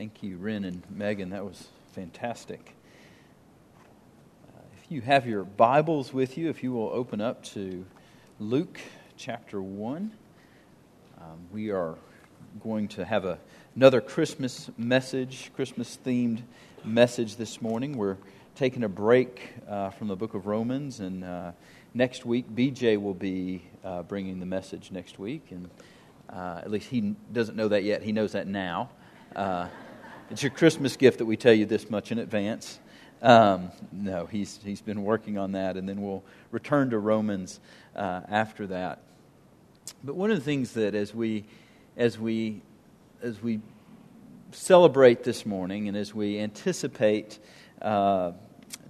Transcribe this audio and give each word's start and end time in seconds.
Thank 0.00 0.22
you, 0.22 0.38
Ren 0.38 0.64
and 0.64 0.82
Megan. 0.88 1.28
That 1.28 1.44
was 1.44 1.68
fantastic. 1.92 2.74
Uh, 4.48 4.62
if 4.72 4.90
you 4.90 5.02
have 5.02 5.26
your 5.26 5.44
Bibles 5.44 6.10
with 6.10 6.38
you, 6.38 6.48
if 6.48 6.62
you 6.62 6.72
will 6.72 6.88
open 6.88 7.20
up 7.20 7.44
to 7.52 7.84
Luke 8.38 8.80
chapter 9.18 9.60
1, 9.60 10.10
um, 11.18 11.24
we 11.52 11.70
are 11.70 11.96
going 12.62 12.88
to 12.88 13.04
have 13.04 13.26
a, 13.26 13.38
another 13.76 14.00
Christmas 14.00 14.70
message, 14.78 15.50
Christmas 15.54 15.98
themed 16.02 16.44
message 16.82 17.36
this 17.36 17.60
morning. 17.60 17.98
We're 17.98 18.16
taking 18.54 18.84
a 18.84 18.88
break 18.88 19.52
uh, 19.68 19.90
from 19.90 20.08
the 20.08 20.16
book 20.16 20.32
of 20.32 20.46
Romans, 20.46 21.00
and 21.00 21.22
uh, 21.22 21.52
next 21.92 22.24
week, 22.24 22.48
BJ 22.48 22.98
will 22.98 23.12
be 23.12 23.64
uh, 23.84 24.02
bringing 24.04 24.40
the 24.40 24.46
message 24.46 24.90
next 24.90 25.18
week. 25.18 25.48
And 25.50 25.68
uh, 26.30 26.62
at 26.62 26.70
least 26.70 26.88
he 26.88 27.14
doesn't 27.34 27.54
know 27.54 27.68
that 27.68 27.84
yet, 27.84 28.02
he 28.02 28.12
knows 28.12 28.32
that 28.32 28.46
now. 28.46 28.88
Uh, 29.36 29.68
it's 30.30 30.44
your 30.44 30.50
Christmas 30.50 30.96
gift 30.96 31.18
that 31.18 31.24
we 31.24 31.36
tell 31.36 31.52
you 31.52 31.66
this 31.66 31.90
much 31.90 32.12
in 32.12 32.18
advance. 32.20 32.78
Um, 33.20 33.72
no, 33.90 34.26
he's, 34.26 34.60
he's 34.64 34.80
been 34.80 35.02
working 35.02 35.38
on 35.38 35.52
that, 35.52 35.76
and 35.76 35.88
then 35.88 36.00
we'll 36.00 36.22
return 36.52 36.90
to 36.90 36.98
Romans 36.98 37.58
uh, 37.96 38.20
after 38.28 38.68
that. 38.68 39.00
But 40.04 40.14
one 40.14 40.30
of 40.30 40.38
the 40.38 40.44
things 40.44 40.72
that 40.74 40.94
as 40.94 41.12
we, 41.12 41.46
as 41.96 42.16
we, 42.16 42.62
as 43.20 43.42
we 43.42 43.60
celebrate 44.52 45.24
this 45.24 45.44
morning 45.44 45.88
and 45.88 45.96
as 45.96 46.14
we 46.14 46.38
anticipate 46.38 47.40
uh, 47.82 48.30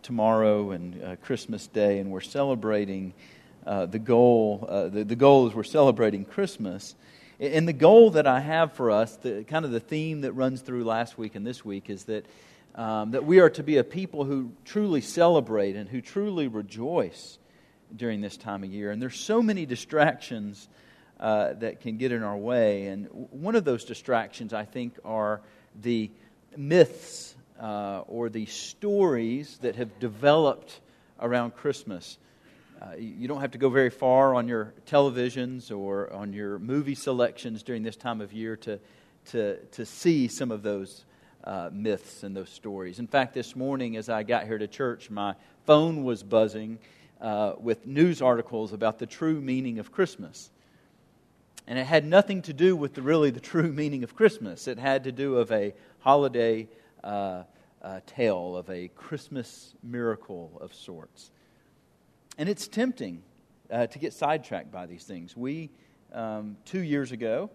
tomorrow 0.02 0.72
and 0.72 1.02
uh, 1.02 1.16
Christmas 1.16 1.66
Day, 1.68 2.00
and 2.00 2.10
we're 2.10 2.20
celebrating 2.20 3.14
uh, 3.66 3.86
the 3.86 3.98
goal, 3.98 4.66
uh, 4.68 4.88
the, 4.88 5.04
the 5.04 5.16
goal 5.16 5.48
is 5.48 5.54
we're 5.54 5.62
celebrating 5.64 6.26
Christmas. 6.26 6.94
And 7.40 7.66
the 7.66 7.72
goal 7.72 8.10
that 8.10 8.26
I 8.26 8.38
have 8.40 8.74
for 8.74 8.90
us, 8.90 9.16
the, 9.16 9.44
kind 9.44 9.64
of 9.64 9.70
the 9.70 9.80
theme 9.80 10.20
that 10.20 10.32
runs 10.32 10.60
through 10.60 10.84
last 10.84 11.16
week 11.16 11.34
and 11.34 11.46
this 11.46 11.64
week, 11.64 11.88
is 11.88 12.04
that, 12.04 12.26
um, 12.74 13.12
that 13.12 13.24
we 13.24 13.40
are 13.40 13.48
to 13.48 13.62
be 13.62 13.78
a 13.78 13.84
people 13.84 14.24
who 14.24 14.52
truly 14.66 15.00
celebrate 15.00 15.74
and 15.74 15.88
who 15.88 16.02
truly 16.02 16.48
rejoice 16.48 17.38
during 17.96 18.20
this 18.20 18.36
time 18.36 18.62
of 18.62 18.70
year. 18.70 18.90
And 18.90 19.00
there's 19.00 19.18
so 19.18 19.40
many 19.40 19.64
distractions 19.64 20.68
uh, 21.18 21.54
that 21.54 21.80
can 21.80 21.96
get 21.96 22.12
in 22.12 22.22
our 22.22 22.36
way. 22.36 22.88
And 22.88 23.06
one 23.30 23.54
of 23.54 23.64
those 23.64 23.86
distractions, 23.86 24.52
I 24.52 24.66
think, 24.66 24.98
are 25.02 25.40
the 25.80 26.10
myths 26.58 27.34
uh, 27.58 28.00
or 28.06 28.28
the 28.28 28.44
stories 28.44 29.56
that 29.62 29.76
have 29.76 29.98
developed 29.98 30.78
around 31.18 31.54
Christmas. 31.54 32.18
Uh, 32.80 32.96
you 32.96 33.28
don't 33.28 33.42
have 33.42 33.50
to 33.50 33.58
go 33.58 33.68
very 33.68 33.90
far 33.90 34.34
on 34.34 34.48
your 34.48 34.72
televisions 34.86 35.70
or 35.70 36.10
on 36.14 36.32
your 36.32 36.58
movie 36.58 36.94
selections 36.94 37.62
during 37.62 37.82
this 37.82 37.96
time 37.96 38.22
of 38.22 38.32
year 38.32 38.56
to, 38.56 38.80
to, 39.26 39.58
to 39.66 39.84
see 39.84 40.26
some 40.28 40.50
of 40.50 40.62
those 40.62 41.04
uh, 41.44 41.68
myths 41.72 42.22
and 42.22 42.34
those 42.34 42.48
stories. 42.48 42.98
In 42.98 43.06
fact, 43.06 43.34
this 43.34 43.54
morning 43.54 43.98
as 43.98 44.08
I 44.08 44.22
got 44.22 44.46
here 44.46 44.56
to 44.56 44.66
church, 44.66 45.10
my 45.10 45.34
phone 45.66 46.04
was 46.04 46.22
buzzing 46.22 46.78
uh, 47.20 47.52
with 47.58 47.86
news 47.86 48.22
articles 48.22 48.72
about 48.72 48.98
the 48.98 49.06
true 49.06 49.42
meaning 49.42 49.78
of 49.78 49.92
Christmas. 49.92 50.50
And 51.66 51.78
it 51.78 51.84
had 51.84 52.06
nothing 52.06 52.40
to 52.42 52.54
do 52.54 52.74
with 52.74 52.94
the, 52.94 53.02
really 53.02 53.30
the 53.30 53.40
true 53.40 53.70
meaning 53.72 54.04
of 54.04 54.16
Christmas. 54.16 54.66
It 54.66 54.78
had 54.78 55.04
to 55.04 55.12
do 55.12 55.36
of 55.36 55.52
a 55.52 55.74
holiday 55.98 56.66
uh, 57.04 57.42
uh, 57.82 58.00
tale 58.06 58.56
of 58.56 58.70
a 58.70 58.88
Christmas 58.88 59.74
miracle 59.82 60.58
of 60.62 60.72
sorts. 60.72 61.30
And 62.38 62.48
it's 62.48 62.68
tempting 62.68 63.22
uh, 63.70 63.86
to 63.88 63.98
get 63.98 64.12
sidetracked 64.12 64.70
by 64.72 64.86
these 64.86 65.04
things. 65.04 65.36
We, 65.36 65.70
um, 66.12 66.56
two 66.64 66.80
years 66.80 67.12
ago, 67.12 67.50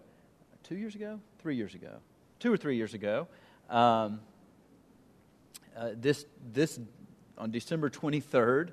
two 0.64 0.76
years 0.76 0.96
ago? 0.96 1.20
Three 1.40 1.56
years 1.56 1.76
ago. 1.76 1.98
Two 2.40 2.52
or 2.52 2.58
three 2.58 2.76
years 2.76 2.94
ago, 2.94 3.28
um, 3.70 4.20
uh, 5.76 5.90
this, 5.96 6.26
this, 6.54 6.80
on 7.38 7.52
December 7.52 7.90
23rd, 7.90 8.72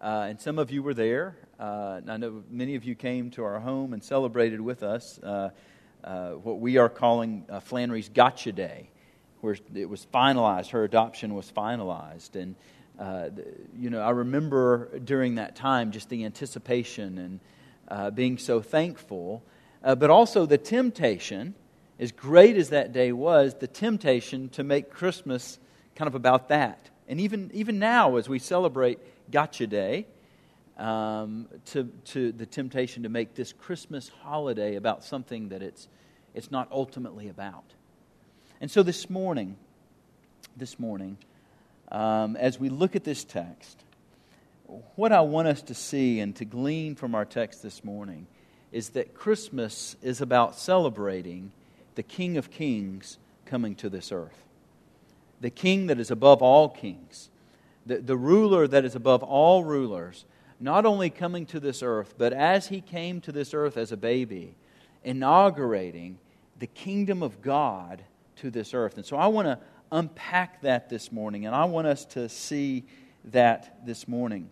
uh, 0.00 0.26
and 0.28 0.40
some 0.40 0.58
of 0.58 0.70
you 0.70 0.82
were 0.82 0.94
there. 0.94 1.36
Uh, 1.58 2.00
I 2.08 2.16
know 2.16 2.42
many 2.48 2.74
of 2.74 2.84
you 2.84 2.94
came 2.94 3.30
to 3.32 3.44
our 3.44 3.60
home 3.60 3.92
and 3.92 4.02
celebrated 4.02 4.60
with 4.60 4.82
us 4.82 5.18
uh, 5.18 5.50
uh, 6.02 6.30
what 6.30 6.60
we 6.60 6.78
are 6.78 6.88
calling 6.88 7.44
Flannery's 7.62 8.08
Gotcha 8.08 8.52
Day, 8.52 8.90
where 9.42 9.56
it 9.74 9.88
was 9.88 10.06
finalized, 10.12 10.70
her 10.70 10.84
adoption 10.84 11.34
was 11.34 11.52
finalized. 11.52 12.34
And 12.40 12.56
uh, 13.00 13.30
you 13.78 13.88
know, 13.88 14.00
I 14.02 14.10
remember 14.10 14.98
during 14.98 15.36
that 15.36 15.56
time 15.56 15.90
just 15.90 16.10
the 16.10 16.26
anticipation 16.26 17.18
and 17.18 17.40
uh, 17.88 18.10
being 18.10 18.36
so 18.36 18.60
thankful, 18.60 19.42
uh, 19.82 19.94
but 19.94 20.10
also 20.10 20.44
the 20.44 20.58
temptation, 20.58 21.54
as 21.98 22.12
great 22.12 22.56
as 22.56 22.68
that 22.68 22.92
day 22.92 23.10
was, 23.10 23.54
the 23.54 23.66
temptation 23.66 24.50
to 24.50 24.62
make 24.62 24.90
Christmas 24.90 25.58
kind 25.96 26.08
of 26.08 26.14
about 26.14 26.48
that. 26.48 26.90
And 27.08 27.20
even, 27.20 27.50
even 27.54 27.78
now, 27.78 28.16
as 28.16 28.28
we 28.28 28.38
celebrate 28.38 28.98
Gotcha 29.30 29.66
Day, 29.66 30.06
um, 30.76 31.48
to, 31.66 31.84
to 32.06 32.32
the 32.32 32.46
temptation 32.46 33.02
to 33.04 33.08
make 33.08 33.34
this 33.34 33.52
Christmas 33.52 34.10
holiday 34.22 34.76
about 34.76 35.04
something 35.04 35.48
that 35.48 35.62
it's, 35.62 35.88
it's 36.34 36.50
not 36.50 36.68
ultimately 36.70 37.28
about. 37.28 37.64
And 38.60 38.70
so 38.70 38.82
this 38.82 39.08
morning, 39.08 39.56
this 40.56 40.78
morning, 40.78 41.16
um, 41.90 42.36
as 42.36 42.58
we 42.58 42.68
look 42.68 42.96
at 42.96 43.04
this 43.04 43.24
text, 43.24 43.82
what 44.94 45.12
I 45.12 45.22
want 45.22 45.48
us 45.48 45.62
to 45.62 45.74
see 45.74 46.20
and 46.20 46.34
to 46.36 46.44
glean 46.44 46.94
from 46.94 47.14
our 47.14 47.24
text 47.24 47.62
this 47.62 47.82
morning 47.82 48.26
is 48.72 48.90
that 48.90 49.14
Christmas 49.14 49.96
is 50.02 50.20
about 50.20 50.56
celebrating 50.56 51.50
the 51.96 52.02
King 52.02 52.36
of 52.36 52.50
Kings 52.50 53.18
coming 53.44 53.74
to 53.76 53.88
this 53.88 54.12
earth. 54.12 54.44
The 55.40 55.50
King 55.50 55.88
that 55.88 55.98
is 55.98 56.10
above 56.10 56.42
all 56.42 56.68
kings, 56.68 57.30
the, 57.84 57.98
the 57.98 58.16
ruler 58.16 58.68
that 58.68 58.84
is 58.84 58.94
above 58.94 59.22
all 59.22 59.64
rulers, 59.64 60.24
not 60.60 60.86
only 60.86 61.10
coming 61.10 61.46
to 61.46 61.58
this 61.58 61.82
earth, 61.82 62.14
but 62.16 62.32
as 62.32 62.68
he 62.68 62.80
came 62.80 63.20
to 63.22 63.32
this 63.32 63.54
earth 63.54 63.76
as 63.76 63.90
a 63.90 63.96
baby, 63.96 64.54
inaugurating 65.02 66.18
the 66.58 66.66
kingdom 66.66 67.22
of 67.22 67.40
God 67.42 68.02
to 68.36 68.50
this 68.50 68.74
earth. 68.74 68.96
And 68.96 69.06
so 69.06 69.16
I 69.16 69.26
want 69.26 69.46
to 69.46 69.58
unpack 69.92 70.62
that 70.62 70.88
this 70.88 71.10
morning, 71.10 71.46
and 71.46 71.54
I 71.54 71.64
want 71.64 71.86
us 71.86 72.04
to 72.06 72.28
see 72.28 72.84
that 73.26 73.84
this 73.86 74.06
morning. 74.06 74.48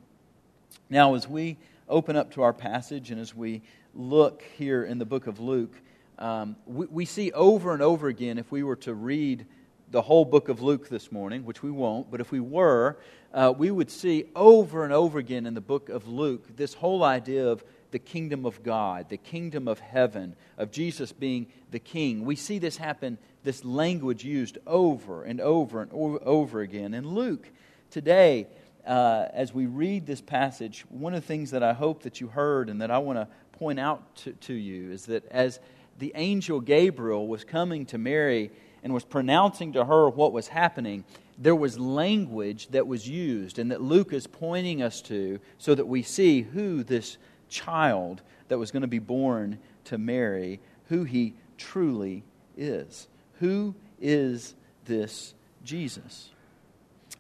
Now, 0.90 1.14
as 1.14 1.28
we 1.28 1.56
open 1.88 2.16
up 2.16 2.32
to 2.32 2.42
our 2.42 2.52
passage 2.52 3.10
and 3.10 3.20
as 3.20 3.34
we 3.34 3.62
look 3.94 4.42
here 4.56 4.84
in 4.84 4.98
the 4.98 5.04
book 5.04 5.26
of 5.26 5.40
Luke, 5.40 5.74
um, 6.18 6.56
we, 6.66 6.86
we, 6.86 7.04
see 7.04 7.30
over 7.32 7.72
and 7.72 7.82
over 7.82 8.08
again, 8.08 8.38
if 8.38 8.50
we 8.50 8.62
were 8.62 8.76
to 8.76 8.94
read 8.94 9.46
the 9.90 10.02
whole 10.02 10.24
book 10.24 10.48
of 10.48 10.60
Luke 10.60 10.88
this 10.88 11.12
morning, 11.12 11.44
which 11.44 11.62
we 11.62 11.70
won't, 11.70 12.10
but 12.10 12.20
if 12.20 12.32
we 12.32 12.40
were, 12.40 12.98
uh, 13.32 13.52
we 13.56 13.70
would 13.70 13.90
see 13.90 14.24
over 14.34 14.84
and 14.84 14.92
over 14.92 15.18
again 15.18 15.46
in 15.46 15.54
the 15.54 15.60
book 15.60 15.88
of 15.88 16.08
Luke 16.08 16.56
this 16.56 16.74
whole 16.74 17.04
idea 17.04 17.46
of 17.46 17.62
the 17.90 17.98
kingdom 17.98 18.44
of 18.44 18.62
God, 18.62 19.08
the 19.08 19.16
kingdom 19.16 19.68
of 19.68 19.80
heaven, 19.80 20.36
of 20.56 20.70
Jesus 20.70 21.12
being 21.12 21.46
the 21.70 21.78
king. 21.78 22.24
We 22.24 22.36
see 22.36 22.58
this 22.58 22.76
happen, 22.76 23.18
this 23.44 23.64
language 23.64 24.24
used 24.24 24.58
over 24.66 25.24
and 25.24 25.40
over 25.40 25.82
and 25.82 25.90
over 25.92 26.60
again. 26.60 26.94
And 26.94 27.06
Luke, 27.06 27.48
today, 27.90 28.46
uh, 28.86 29.26
as 29.32 29.52
we 29.52 29.66
read 29.66 30.06
this 30.06 30.20
passage, 30.20 30.84
one 30.88 31.14
of 31.14 31.22
the 31.22 31.26
things 31.26 31.50
that 31.50 31.62
I 31.62 31.72
hope 31.72 32.02
that 32.02 32.20
you 32.20 32.28
heard 32.28 32.68
and 32.68 32.80
that 32.80 32.90
I 32.90 32.98
want 32.98 33.18
to 33.18 33.28
point 33.58 33.78
out 33.78 34.16
to, 34.16 34.32
to 34.32 34.54
you 34.54 34.92
is 34.92 35.06
that 35.06 35.26
as 35.30 35.60
the 35.98 36.12
angel 36.14 36.60
Gabriel 36.60 37.26
was 37.26 37.44
coming 37.44 37.86
to 37.86 37.98
Mary 37.98 38.50
and 38.82 38.94
was 38.94 39.04
pronouncing 39.04 39.72
to 39.72 39.84
her 39.84 40.08
what 40.08 40.32
was 40.32 40.48
happening, 40.48 41.04
there 41.36 41.54
was 41.54 41.78
language 41.78 42.68
that 42.68 42.86
was 42.86 43.08
used 43.08 43.58
and 43.58 43.70
that 43.70 43.80
Luke 43.80 44.12
is 44.12 44.26
pointing 44.26 44.82
us 44.82 45.00
to 45.02 45.40
so 45.58 45.74
that 45.74 45.86
we 45.86 46.02
see 46.02 46.42
who 46.42 46.82
this 46.82 47.16
child 47.48 48.22
that 48.48 48.58
was 48.58 48.70
going 48.70 48.82
to 48.82 48.88
be 48.88 48.98
born 48.98 49.58
to 49.84 49.98
Mary, 49.98 50.60
who 50.88 51.04
he 51.04 51.34
truly 51.56 52.24
is. 52.56 53.08
Who 53.40 53.74
is 54.00 54.54
this 54.84 55.34
Jesus? 55.64 56.30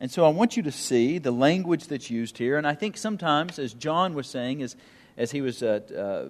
And 0.00 0.10
so 0.10 0.24
I 0.24 0.28
want 0.28 0.56
you 0.56 0.62
to 0.62 0.72
see 0.72 1.18
the 1.18 1.30
language 1.30 1.88
that's 1.88 2.10
used 2.10 2.38
here. 2.38 2.56
And 2.56 2.66
I 2.66 2.74
think 2.74 2.96
sometimes, 2.96 3.58
as 3.58 3.74
John 3.74 4.14
was 4.14 4.28
saying, 4.28 4.62
as, 4.62 4.76
as 5.16 5.32
he 5.32 5.40
was 5.40 5.62
uh, 5.62 5.80
uh, 5.96 6.28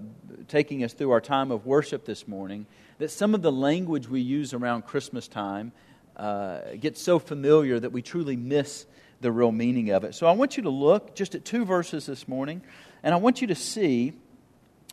taking 0.48 0.84
us 0.84 0.94
through 0.94 1.10
our 1.10 1.20
time 1.20 1.50
of 1.50 1.66
worship 1.66 2.06
this 2.06 2.26
morning, 2.26 2.66
that 2.98 3.10
some 3.10 3.34
of 3.34 3.42
the 3.42 3.52
language 3.52 4.08
we 4.08 4.20
use 4.20 4.54
around 4.54 4.86
Christmas 4.86 5.28
time 5.28 5.72
uh, 6.16 6.60
gets 6.80 7.00
so 7.00 7.18
familiar 7.18 7.78
that 7.78 7.90
we 7.90 8.02
truly 8.02 8.36
miss 8.36 8.86
the 9.20 9.32
real 9.32 9.52
meaning 9.52 9.90
of 9.90 10.04
it. 10.04 10.14
So 10.14 10.26
I 10.26 10.32
want 10.32 10.56
you 10.56 10.62
to 10.64 10.70
look 10.70 11.14
just 11.14 11.34
at 11.34 11.44
two 11.44 11.64
verses 11.64 12.06
this 12.06 12.28
morning 12.28 12.62
and 13.02 13.14
I 13.14 13.16
want 13.18 13.40
you 13.40 13.48
to 13.48 13.54
see, 13.54 14.12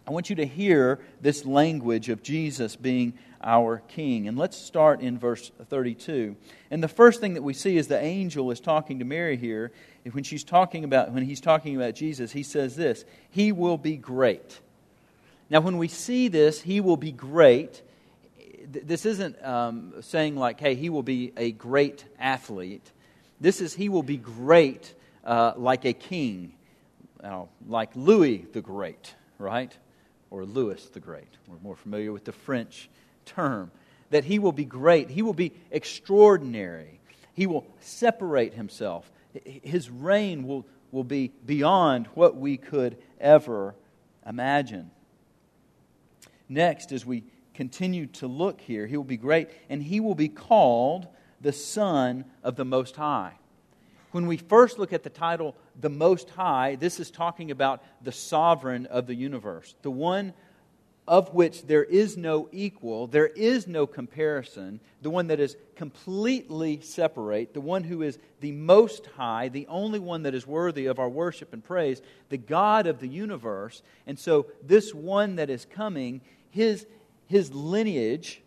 I 0.08 0.12
want 0.12 0.30
you 0.30 0.36
to 0.38 0.46
hear 0.46 1.00
this 1.22 1.46
language 1.46 2.10
of 2.10 2.24
Jesus 2.24 2.76
being 2.76 3.14
our 3.44 3.84
king. 3.88 4.28
And 4.28 4.38
let's 4.38 4.58
start 4.58 5.02
in 5.02 5.20
verse 5.20 5.52
32. 5.70 6.36
And 6.72 6.82
the 6.82 6.88
first 6.88 7.20
thing 7.20 7.36
that 7.36 7.44
we 7.44 7.54
see 7.54 7.78
is 7.78 7.88
the 7.88 8.02
angel 8.02 8.50
is 8.52 8.60
talking 8.60 9.00
to 9.00 9.06
Mary 9.06 9.38
here. 9.38 9.72
When 10.12 10.24
she's 10.24 10.44
talking 10.44 10.84
about 10.84 11.12
when 11.12 11.24
he's 11.24 11.42
talking 11.42 11.76
about 11.76 11.96
Jesus, 11.96 12.32
he 12.32 12.44
says 12.44 12.76
this, 12.76 13.06
he 13.30 13.52
will 13.52 13.78
be 13.78 13.98
great. 13.98 14.60
Now 15.50 15.62
when 15.62 15.78
we 15.78 15.88
see 15.88 16.28
this, 16.28 16.62
he 16.62 16.82
will 16.82 16.98
be 16.98 17.12
great, 17.12 17.84
this 18.68 19.06
isn't 19.06 19.44
um, 19.46 19.94
saying 20.02 20.36
like, 20.36 20.60
hey, 20.60 20.76
he 20.76 20.90
will 20.90 21.04
be 21.04 21.32
a 21.38 21.52
great 21.52 22.06
athlete. 22.20 22.92
This 23.40 23.62
is 23.62 23.74
he 23.74 23.90
will 23.90 24.04
be 24.04 24.18
great 24.18 24.94
uh, 25.24 25.54
like 25.58 25.86
a 25.86 25.94
king, 25.94 26.54
like 27.68 27.90
Louis 27.96 28.46
the 28.54 28.62
Great, 28.62 29.16
right? 29.40 29.76
Or 30.30 30.46
Louis 30.46 30.84
the 30.90 31.00
Great. 31.00 31.28
We're 31.48 31.60
more 31.60 31.76
familiar 31.76 32.12
with 32.12 32.26
the 32.26 32.32
French 32.32 32.90
term. 33.26 33.72
That 34.12 34.24
he 34.24 34.40
will 34.40 34.52
be 34.52 34.66
great. 34.66 35.10
He 35.10 35.22
will 35.22 35.34
be 35.34 35.52
extraordinary. 35.72 37.00
He 37.34 37.48
will 37.48 37.66
separate 37.80 38.54
himself. 38.54 39.12
His 39.44 39.90
reign 39.90 40.48
will, 40.48 40.66
will 40.92 41.04
be 41.04 41.32
beyond 41.46 42.08
what 42.14 42.38
we 42.38 42.56
could 42.58 42.98
ever 43.20 43.76
imagine. 44.26 44.92
Next, 46.48 46.92
as 46.92 47.06
we 47.06 47.24
continue 47.54 48.06
to 48.08 48.28
look 48.28 48.62
here, 48.62 48.86
he 48.86 48.96
will 48.96 49.04
be 49.04 49.18
great, 49.18 49.50
and 49.70 49.82
he 49.82 50.00
will 50.00 50.16
be 50.16 50.30
called 50.30 51.08
the 51.46 51.54
Son 51.54 52.26
of 52.44 52.56
the 52.56 52.66
Most 52.66 52.96
High. 52.96 53.34
When 54.12 54.26
we 54.26 54.36
first 54.36 54.80
look 54.80 54.92
at 54.92 55.04
the 55.04 55.12
title, 55.12 55.56
the 55.80 55.90
Most 55.92 56.32
High, 56.32 56.76
this 56.76 57.00
is 57.00 57.12
talking 57.12 57.52
about 57.52 57.84
the 58.02 58.12
sovereign 58.12 58.88
of 58.88 59.06
the 59.06 59.14
universe, 59.14 59.76
the 59.84 59.92
one 59.92 60.34
of 61.08 61.36
which 61.36 61.68
there 61.68 61.84
is 61.84 62.18
no 62.18 62.50
equal, 62.52 63.06
there 63.06 63.28
is 63.28 63.68
no 63.68 63.86
comparison, 63.86 64.80
the 65.04 65.12
one 65.12 65.28
that 65.28 65.40
is 65.40 65.56
completely 65.76 66.82
separate, 66.82 67.54
the 67.54 67.62
one 67.62 67.84
who 67.84 68.02
is 68.02 68.18
the 68.40 68.52
most 68.52 69.06
high, 69.16 69.48
the 69.48 69.68
only 69.68 70.00
one 70.00 70.24
that 70.24 70.34
is 70.34 70.48
worthy 70.48 70.88
of 70.88 70.98
our 70.98 71.10
worship 71.10 71.54
and 71.54 71.64
praise, 71.64 72.02
the 72.30 72.38
God 72.38 72.88
of 72.88 73.00
the 73.00 73.08
universe. 73.08 73.84
And 74.08 74.18
so, 74.18 74.48
this 74.64 74.96
one 74.96 75.36
that 75.36 75.52
is 75.52 75.66
coming, 75.66 76.22
his, 76.50 76.88
his 77.28 77.54
lineage, 77.54 78.42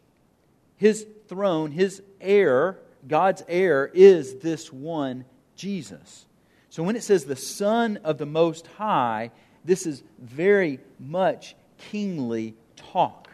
his 0.79 1.07
throne, 1.29 1.71
his 1.71 2.03
heir, 2.21 2.79
God's 3.07 3.43
heir, 3.49 3.91
is 3.93 4.37
this 4.37 4.73
one, 4.73 5.25
Jesus. 5.57 6.27
So, 6.71 6.83
when 6.83 6.97
it 6.97 7.03
says 7.03 7.25
the 7.25 7.37
Son 7.37 7.99
of 8.05 8.19
the 8.19 8.27
Most 8.27 8.67
High, 8.79 9.31
this 9.65 9.87
is 9.87 10.03
very 10.19 10.81
much 10.99 11.55
kingly 11.79 12.55
talk. 12.77 13.29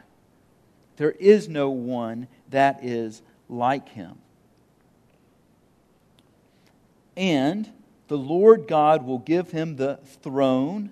There 0.96 1.12
is 1.12 1.48
no 1.48 1.70
one 1.70 2.28
that 2.50 2.84
is 2.84 3.22
like 3.48 3.88
him. 3.88 4.18
And 7.16 7.70
the 8.08 8.18
Lord 8.18 8.66
God 8.68 9.04
will 9.04 9.18
give 9.18 9.50
him 9.50 9.76
the 9.76 9.98
throne 10.22 10.90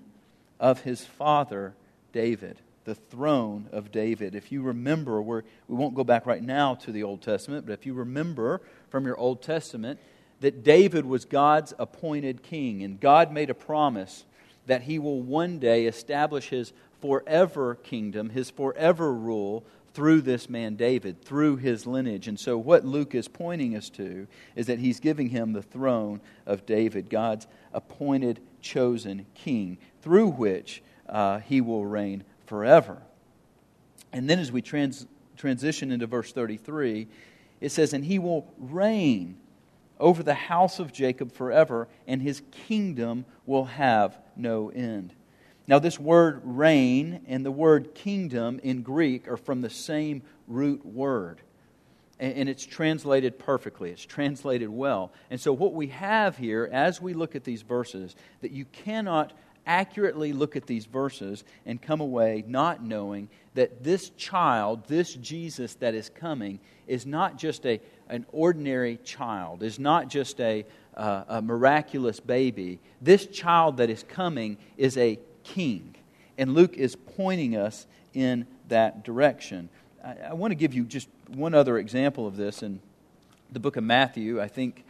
of 0.58 0.82
his 0.82 1.04
father 1.04 1.74
David. 2.12 2.58
The 2.84 2.94
throne 2.94 3.68
of 3.72 3.92
David. 3.92 4.34
If 4.34 4.50
you 4.50 4.62
remember, 4.62 5.22
we 5.22 5.42
we 5.68 5.76
won't 5.76 5.94
go 5.94 6.04
back 6.04 6.26
right 6.26 6.42
now 6.42 6.74
to 6.76 6.92
the 6.92 7.02
Old 7.02 7.22
Testament, 7.22 7.66
but 7.66 7.72
if 7.72 7.86
you 7.86 7.94
remember 7.94 8.60
from 8.90 9.06
your 9.06 9.16
Old 9.16 9.42
Testament 9.42 10.00
that 10.40 10.64
David 10.64 11.06
was 11.06 11.24
God's 11.24 11.72
appointed 11.78 12.42
king, 12.42 12.82
and 12.82 12.98
God 12.98 13.32
made 13.32 13.50
a 13.50 13.54
promise 13.54 14.24
that 14.66 14.82
he 14.82 14.98
will 14.98 15.22
one 15.22 15.58
day 15.58 15.86
establish 15.86 16.48
his 16.48 16.72
forever 17.00 17.76
kingdom, 17.76 18.30
his 18.30 18.50
forever 18.50 19.12
rule 19.12 19.64
through 19.94 20.22
this 20.22 20.48
man 20.48 20.76
David, 20.76 21.22
through 21.22 21.56
his 21.56 21.86
lineage. 21.86 22.28
And 22.28 22.38
so, 22.38 22.56
what 22.56 22.84
Luke 22.84 23.14
is 23.14 23.28
pointing 23.28 23.76
us 23.76 23.90
to 23.90 24.26
is 24.56 24.66
that 24.66 24.78
he's 24.78 25.00
giving 25.00 25.28
him 25.28 25.52
the 25.52 25.62
throne 25.62 26.20
of 26.46 26.64
David, 26.66 27.10
God's 27.10 27.46
appointed, 27.72 28.40
chosen 28.60 29.26
king, 29.34 29.78
through 30.00 30.28
which 30.28 30.82
uh, 31.08 31.40
he 31.40 31.60
will 31.60 31.84
reign 31.84 32.24
forever. 32.52 33.00
And 34.12 34.28
then, 34.28 34.38
as 34.38 34.52
we 34.52 34.60
trans- 34.60 35.06
transition 35.38 35.90
into 35.90 36.06
verse 36.06 36.32
33, 36.32 37.08
it 37.62 37.70
says, 37.70 37.94
And 37.94 38.04
he 38.04 38.18
will 38.18 38.52
reign 38.58 39.38
over 39.98 40.22
the 40.22 40.34
house 40.34 40.78
of 40.78 40.92
Jacob 40.92 41.32
forever, 41.32 41.88
and 42.06 42.20
his 42.20 42.42
kingdom 42.68 43.24
will 43.46 43.64
have 43.64 44.18
no 44.36 44.68
end. 44.68 45.14
Now, 45.66 45.78
this 45.78 45.98
word 45.98 46.42
reign 46.44 47.22
and 47.26 47.42
the 47.42 47.50
word 47.50 47.94
kingdom 47.94 48.60
in 48.62 48.82
Greek 48.82 49.28
are 49.28 49.38
from 49.38 49.62
the 49.62 49.70
same 49.70 50.20
root 50.46 50.84
word. 50.84 51.40
And 52.20 52.50
it's 52.50 52.66
translated 52.66 53.38
perfectly. 53.38 53.90
It's 53.92 54.04
translated 54.04 54.68
well. 54.68 55.10
And 55.30 55.40
so, 55.40 55.54
what 55.54 55.72
we 55.72 55.86
have 55.86 56.36
here 56.36 56.68
as 56.70 57.00
we 57.00 57.14
look 57.14 57.34
at 57.34 57.44
these 57.44 57.62
verses, 57.62 58.14
that 58.42 58.50
you 58.50 58.66
cannot 58.66 59.32
accurately 59.66 60.32
look 60.32 60.56
at 60.56 60.66
these 60.66 60.86
verses 60.86 61.44
and 61.66 61.80
come 61.80 62.00
away 62.00 62.44
not 62.46 62.82
knowing 62.82 63.28
that 63.54 63.84
this 63.84 64.10
child, 64.10 64.86
this 64.88 65.14
Jesus 65.14 65.74
that 65.76 65.94
is 65.94 66.08
coming, 66.08 66.58
is 66.86 67.06
not 67.06 67.36
just 67.36 67.66
a, 67.66 67.80
an 68.08 68.26
ordinary 68.32 68.98
child, 69.04 69.62
is 69.62 69.78
not 69.78 70.08
just 70.08 70.40
a, 70.40 70.64
uh, 70.96 71.24
a 71.28 71.42
miraculous 71.42 72.20
baby. 72.20 72.80
This 73.00 73.26
child 73.26 73.76
that 73.76 73.90
is 73.90 74.02
coming 74.02 74.56
is 74.76 74.96
a 74.96 75.18
king. 75.44 75.94
And 76.38 76.54
Luke 76.54 76.76
is 76.76 76.96
pointing 76.96 77.56
us 77.56 77.86
in 78.14 78.46
that 78.68 79.04
direction. 79.04 79.68
I, 80.04 80.16
I 80.30 80.32
want 80.34 80.50
to 80.50 80.56
give 80.56 80.74
you 80.74 80.84
just 80.84 81.08
one 81.28 81.54
other 81.54 81.78
example 81.78 82.26
of 82.26 82.36
this 82.36 82.62
in 82.62 82.80
the 83.50 83.60
book 83.60 83.76
of 83.76 83.84
Matthew. 83.84 84.40
I 84.40 84.48
think, 84.48 84.84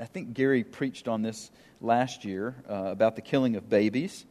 I 0.00 0.04
think 0.04 0.34
Gary 0.34 0.62
preached 0.62 1.08
on 1.08 1.22
this 1.22 1.50
last 1.80 2.24
year 2.24 2.54
uh, 2.68 2.74
about 2.74 3.16
the 3.16 3.22
killing 3.22 3.56
of 3.56 3.68
babies. 3.68 4.24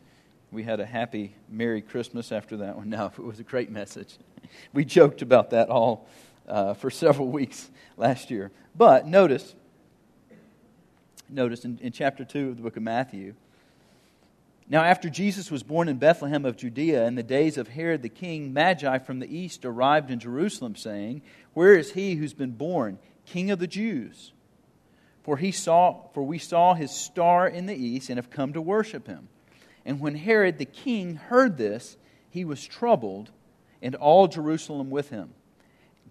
We 0.52 0.64
had 0.64 0.80
a 0.80 0.86
happy 0.86 1.36
Merry 1.50 1.82
Christmas 1.82 2.32
after 2.32 2.58
that 2.58 2.78
one. 2.78 2.90
No, 2.98 3.08
it 3.08 3.20
was 3.20 3.40
a 3.40 3.44
great 3.44 3.70
message. 3.70 4.18
We 4.74 4.86
joked 4.86 5.22
about 5.22 5.50
that 5.50 5.70
all 5.70 6.08
uh, 6.48 6.74
for 6.74 6.90
several 6.90 7.28
weeks 7.32 7.70
last 7.98 8.32
year. 8.32 8.52
But 8.76 9.08
notice, 9.08 9.56
notice 11.30 11.66
in, 11.66 11.80
in 11.82 11.92
chapter 11.92 12.24
2 12.24 12.50
of 12.50 12.58
the 12.58 12.64
book 12.64 12.78
of 12.78 12.84
Matthew, 12.84 13.34
now, 14.70 14.84
after 14.84 15.10
Jesus 15.10 15.50
was 15.50 15.64
born 15.64 15.88
in 15.88 15.98
Bethlehem 15.98 16.44
of 16.44 16.58
Judea 16.58 17.06
in 17.06 17.16
the 17.16 17.24
days 17.24 17.58
of 17.58 17.70
Herod 17.70 18.02
the 18.02 18.10
king, 18.10 18.52
Magi 18.52 18.98
from 18.98 19.20
the 19.20 19.38
east 19.38 19.64
arrived 19.64 20.12
in 20.12 20.20
Jerusalem, 20.20 20.76
saying, 20.76 21.22
Where 21.54 21.76
is 21.76 21.94
he 21.94 22.16
who's 22.16 22.34
been 22.34 22.52
born, 22.52 23.00
King 23.26 23.50
of 23.50 23.60
the 23.60 23.68
Jews? 23.68 24.34
For, 25.28 25.36
he 25.36 25.52
saw, 25.52 26.08
for 26.14 26.24
we 26.24 26.38
saw 26.38 26.74
his 26.74 26.90
star 26.90 27.50
in 27.50 27.66
the 27.66 27.76
east 27.76 28.10
and 28.10 28.18
have 28.18 28.30
come 28.30 28.54
to 28.54 28.62
worship 28.62 29.08
him. 29.08 29.28
And 29.86 30.00
when 30.00 30.16
Herod 30.16 30.58
the 30.58 30.64
king 30.64 31.16
heard 31.16 31.58
this, 31.58 31.98
he 32.30 32.46
was 32.46 32.66
troubled, 32.66 33.32
and 33.82 33.94
all 33.94 34.30
Jerusalem 34.30 34.90
with 34.90 35.10
him. 35.10 35.34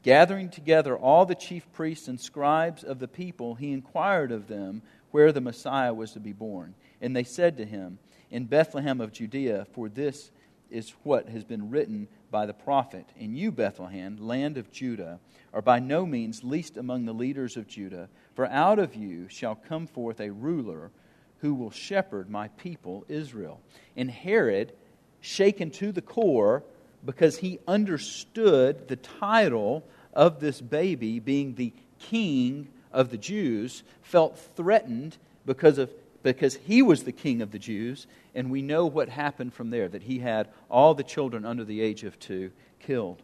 Gathering 0.02 0.50
together 0.50 0.94
all 0.94 1.24
the 1.24 1.34
chief 1.34 1.64
priests 1.72 2.08
and 2.08 2.20
scribes 2.20 2.84
of 2.84 2.98
the 2.98 3.08
people, 3.08 3.54
he 3.54 3.72
inquired 3.72 4.32
of 4.32 4.48
them 4.48 4.82
where 5.12 5.32
the 5.32 5.40
Messiah 5.40 5.94
was 5.94 6.12
to 6.12 6.20
be 6.20 6.34
born. 6.34 6.74
And 7.00 7.16
they 7.16 7.24
said 7.24 7.56
to 7.56 7.64
him, 7.64 7.98
in 8.30 8.44
Bethlehem 8.44 9.00
of 9.00 9.12
Judea, 9.12 9.66
for 9.72 9.88
this 9.88 10.30
is 10.70 10.94
what 11.02 11.28
has 11.28 11.44
been 11.44 11.70
written 11.70 12.08
by 12.30 12.46
the 12.46 12.54
prophet. 12.54 13.06
And 13.18 13.36
you, 13.36 13.52
Bethlehem, 13.52 14.16
land 14.20 14.58
of 14.58 14.70
Judah, 14.70 15.20
are 15.52 15.62
by 15.62 15.78
no 15.78 16.04
means 16.04 16.44
least 16.44 16.76
among 16.76 17.04
the 17.04 17.12
leaders 17.12 17.56
of 17.56 17.66
Judah, 17.66 18.08
for 18.34 18.46
out 18.46 18.78
of 18.78 18.94
you 18.94 19.28
shall 19.28 19.54
come 19.54 19.86
forth 19.86 20.20
a 20.20 20.30
ruler 20.30 20.90
who 21.38 21.54
will 21.54 21.70
shepherd 21.70 22.28
my 22.30 22.48
people 22.48 23.04
Israel. 23.08 23.60
And 23.96 24.10
Herod, 24.10 24.72
shaken 25.20 25.70
to 25.72 25.92
the 25.92 26.02
core, 26.02 26.62
because 27.04 27.38
he 27.38 27.58
understood 27.68 28.88
the 28.88 28.96
title 28.96 29.84
of 30.12 30.40
this 30.40 30.60
baby 30.60 31.20
being 31.20 31.54
the 31.54 31.72
king 31.98 32.68
of 32.92 33.10
the 33.10 33.18
Jews, 33.18 33.82
felt 34.02 34.38
threatened 34.56 35.16
because 35.44 35.78
of 35.78 35.92
because 36.34 36.56
he 36.56 36.82
was 36.82 37.04
the 37.04 37.12
king 37.12 37.40
of 37.40 37.52
the 37.52 37.58
Jews, 37.58 38.08
and 38.34 38.50
we 38.50 38.60
know 38.60 38.86
what 38.86 39.08
happened 39.08 39.54
from 39.54 39.70
there 39.70 39.88
that 39.88 40.02
he 40.02 40.18
had 40.18 40.48
all 40.68 40.92
the 40.92 41.04
children 41.04 41.44
under 41.44 41.64
the 41.64 41.80
age 41.80 42.02
of 42.02 42.18
two 42.18 42.50
killed. 42.80 43.22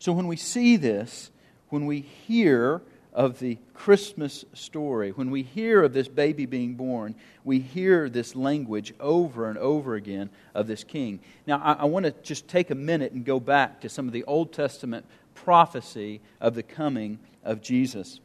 So 0.00 0.12
when 0.12 0.26
we 0.26 0.36
see 0.36 0.76
this, 0.76 1.30
when 1.68 1.86
we 1.86 2.00
hear 2.00 2.82
of 3.12 3.38
the 3.38 3.58
Christmas 3.74 4.44
story, 4.54 5.10
when 5.10 5.30
we 5.30 5.42
hear 5.42 5.84
of 5.84 5.92
this 5.92 6.08
baby 6.08 6.46
being 6.46 6.74
born, 6.74 7.14
we 7.44 7.60
hear 7.60 8.10
this 8.10 8.34
language 8.34 8.92
over 8.98 9.48
and 9.48 9.56
over 9.56 9.94
again 9.94 10.30
of 10.52 10.66
this 10.66 10.82
king. 10.82 11.20
Now, 11.46 11.58
I, 11.62 11.72
I 11.74 11.84
want 11.84 12.06
to 12.06 12.14
just 12.22 12.48
take 12.48 12.70
a 12.70 12.74
minute 12.74 13.12
and 13.12 13.24
go 13.24 13.38
back 13.38 13.80
to 13.82 13.88
some 13.88 14.08
of 14.08 14.12
the 14.12 14.24
Old 14.24 14.52
Testament 14.52 15.06
prophecy 15.34 16.20
of 16.40 16.56
the 16.56 16.64
coming 16.64 17.20
of 17.44 17.62
Jesus. 17.62 18.20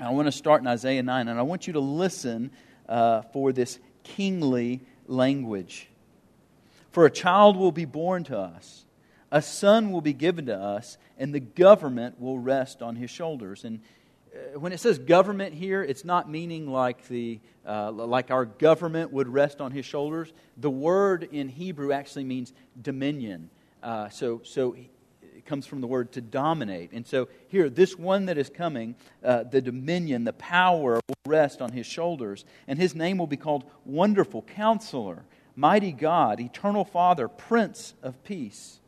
I 0.00 0.10
want 0.10 0.26
to 0.26 0.32
start 0.32 0.62
in 0.62 0.66
Isaiah 0.66 1.02
9, 1.02 1.28
and 1.28 1.38
I 1.38 1.42
want 1.42 1.66
you 1.66 1.74
to 1.74 1.80
listen 1.80 2.50
uh, 2.88 3.22
for 3.32 3.52
this 3.52 3.78
kingly 4.02 4.80
language. 5.06 5.88
For 6.90 7.06
a 7.06 7.10
child 7.10 7.56
will 7.56 7.72
be 7.72 7.84
born 7.84 8.24
to 8.24 8.38
us, 8.38 8.84
a 9.30 9.40
son 9.40 9.92
will 9.92 10.00
be 10.00 10.12
given 10.12 10.46
to 10.46 10.56
us, 10.56 10.98
and 11.18 11.34
the 11.34 11.40
government 11.40 12.20
will 12.20 12.38
rest 12.38 12.82
on 12.82 12.96
his 12.96 13.10
shoulders. 13.10 13.64
And 13.64 13.80
uh, 14.34 14.58
when 14.58 14.72
it 14.72 14.80
says 14.80 14.98
government 14.98 15.54
here, 15.54 15.82
it's 15.82 16.04
not 16.04 16.28
meaning 16.28 16.70
like, 16.70 17.08
the, 17.08 17.40
uh, 17.66 17.92
like 17.92 18.30
our 18.30 18.44
government 18.44 19.12
would 19.12 19.28
rest 19.28 19.60
on 19.60 19.72
his 19.72 19.86
shoulders. 19.86 20.32
The 20.58 20.70
word 20.70 21.28
in 21.32 21.48
Hebrew 21.48 21.92
actually 21.92 22.24
means 22.24 22.52
dominion. 22.80 23.50
Uh, 23.82 24.08
so, 24.10 24.42
so 24.44 24.76
it 25.44 25.48
comes 25.48 25.66
from 25.66 25.80
the 25.80 25.86
word 25.88 26.12
to 26.12 26.20
dominate. 26.20 26.92
And 26.92 27.04
so 27.04 27.28
here, 27.48 27.68
this 27.68 27.98
one 27.98 28.26
that 28.26 28.38
is 28.38 28.48
coming, 28.48 28.94
uh, 29.24 29.42
the 29.42 29.60
dominion, 29.60 30.22
the 30.22 30.32
power 30.34 31.00
will 31.08 31.14
rest 31.26 31.60
on 31.60 31.72
his 31.72 31.84
shoulders, 31.84 32.44
and 32.68 32.78
his 32.78 32.94
name 32.94 33.18
will 33.18 33.26
be 33.26 33.36
called 33.36 33.64
Wonderful 33.84 34.42
Counselor, 34.42 35.24
Mighty 35.56 35.90
God, 35.90 36.38
Eternal 36.38 36.84
Father, 36.84 37.26
Prince 37.26 37.94
of 38.02 38.22
Peace. 38.22 38.78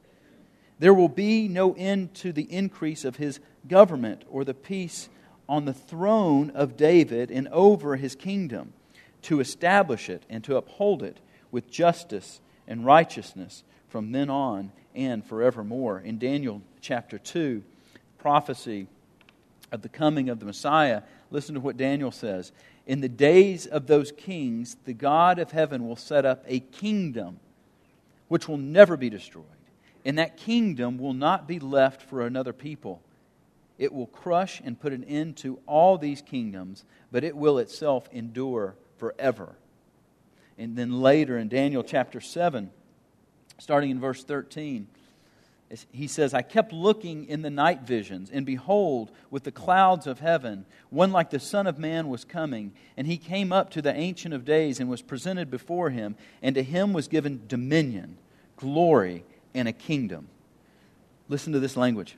There 0.78 0.94
will 0.94 1.08
be 1.08 1.49
no 1.49 1.73
end 1.73 2.14
to 2.16 2.32
the 2.32 2.50
increase 2.52 3.04
of 3.04 3.16
his 3.16 3.40
government 3.66 4.23
or 4.30 4.44
the 4.44 4.54
peace 4.54 5.08
on 5.49 5.64
the 5.64 5.75
throne 5.75 6.50
of 6.50 6.76
David 6.76 7.32
and 7.32 7.49
over 7.49 7.96
his 7.96 8.14
kingdom, 8.14 8.73
to 9.23 9.40
establish 9.40 10.08
it 10.08 10.23
and 10.30 10.44
to 10.44 10.56
uphold 10.56 11.02
it 11.02 11.18
with 11.50 11.68
justice 11.68 12.40
and 12.68 12.87
righteousness 12.87 13.64
from 13.88 14.12
then 14.12 14.30
on 14.30 14.70
and 14.94 15.24
forevermore. 15.24 16.00
In 16.00 16.18
Daniel 16.18 16.62
chapter 16.80 17.18
2, 17.18 17.62
prophecy 18.18 18.86
of 19.72 19.82
the 19.82 19.88
coming 19.88 20.28
of 20.28 20.38
the 20.38 20.46
Messiah, 20.46 21.02
listen 21.30 21.54
to 21.54 21.60
what 21.60 21.76
Daniel 21.76 22.10
says. 22.10 22.52
In 22.86 23.00
the 23.00 23.08
days 23.08 23.66
of 23.66 23.86
those 23.86 24.12
kings, 24.12 24.76
the 24.84 24.92
God 24.92 25.38
of 25.38 25.50
heaven 25.50 25.86
will 25.86 25.96
set 25.96 26.24
up 26.24 26.44
a 26.46 26.60
kingdom 26.60 27.40
which 28.28 28.48
will 28.48 28.58
never 28.58 28.96
be 28.96 29.10
destroyed. 29.10 29.44
And 30.04 30.18
that 30.18 30.36
kingdom 30.36 30.98
will 30.98 31.14
not 31.14 31.48
be 31.48 31.58
left 31.58 32.02
for 32.02 32.26
another 32.26 32.52
people. 32.52 33.00
It 33.78 33.92
will 33.92 34.06
crush 34.06 34.60
and 34.64 34.78
put 34.78 34.92
an 34.92 35.04
end 35.04 35.36
to 35.38 35.58
all 35.66 35.98
these 35.98 36.22
kingdoms, 36.22 36.84
but 37.10 37.24
it 37.24 37.36
will 37.36 37.58
itself 37.58 38.08
endure 38.12 38.74
forever. 38.98 39.56
And 40.58 40.76
then 40.76 41.00
later 41.00 41.36
in 41.38 41.48
Daniel 41.48 41.82
chapter 41.82 42.20
7, 42.20 42.70
starting 43.58 43.90
in 43.90 44.00
verse 44.00 44.25
13, 44.25 44.87
he 45.90 46.06
says, 46.06 46.34
I 46.34 46.42
kept 46.42 46.73
looking 46.73 47.26
in 47.26 47.42
the 47.42 47.50
night 47.50 47.82
visions, 47.82 48.30
and 48.30 48.46
behold, 48.46 49.11
with 49.30 49.44
the 49.44 49.50
clouds 49.50 50.06
of 50.06 50.20
heaven, 50.20 50.66
one 50.90 51.11
like 51.11 51.30
the 51.30 51.40
Son 51.40 51.66
of 51.66 51.78
Man 51.78 52.08
was 52.08 52.25
coming. 52.25 52.73
And 52.96 53.06
he 53.06 53.16
came 53.16 53.52
up 53.52 53.70
to 53.70 53.82
the 53.82 53.94
Ancient 53.94 54.34
of 54.34 54.44
Days 54.44 54.78
and 54.78 54.88
was 54.88 55.02
presented 55.02 55.50
before 55.50 55.90
him, 55.90 56.16
and 56.42 56.54
to 56.54 56.62
him 56.62 56.92
was 56.92 57.08
given 57.08 57.42
dominion, 57.49 58.18
glory, 58.56 59.25
and 59.54 59.66
a 59.66 59.73
kingdom. 59.73 60.28
Listen 61.28 61.52
to 61.54 61.61
this 61.61 61.76
language 61.76 62.16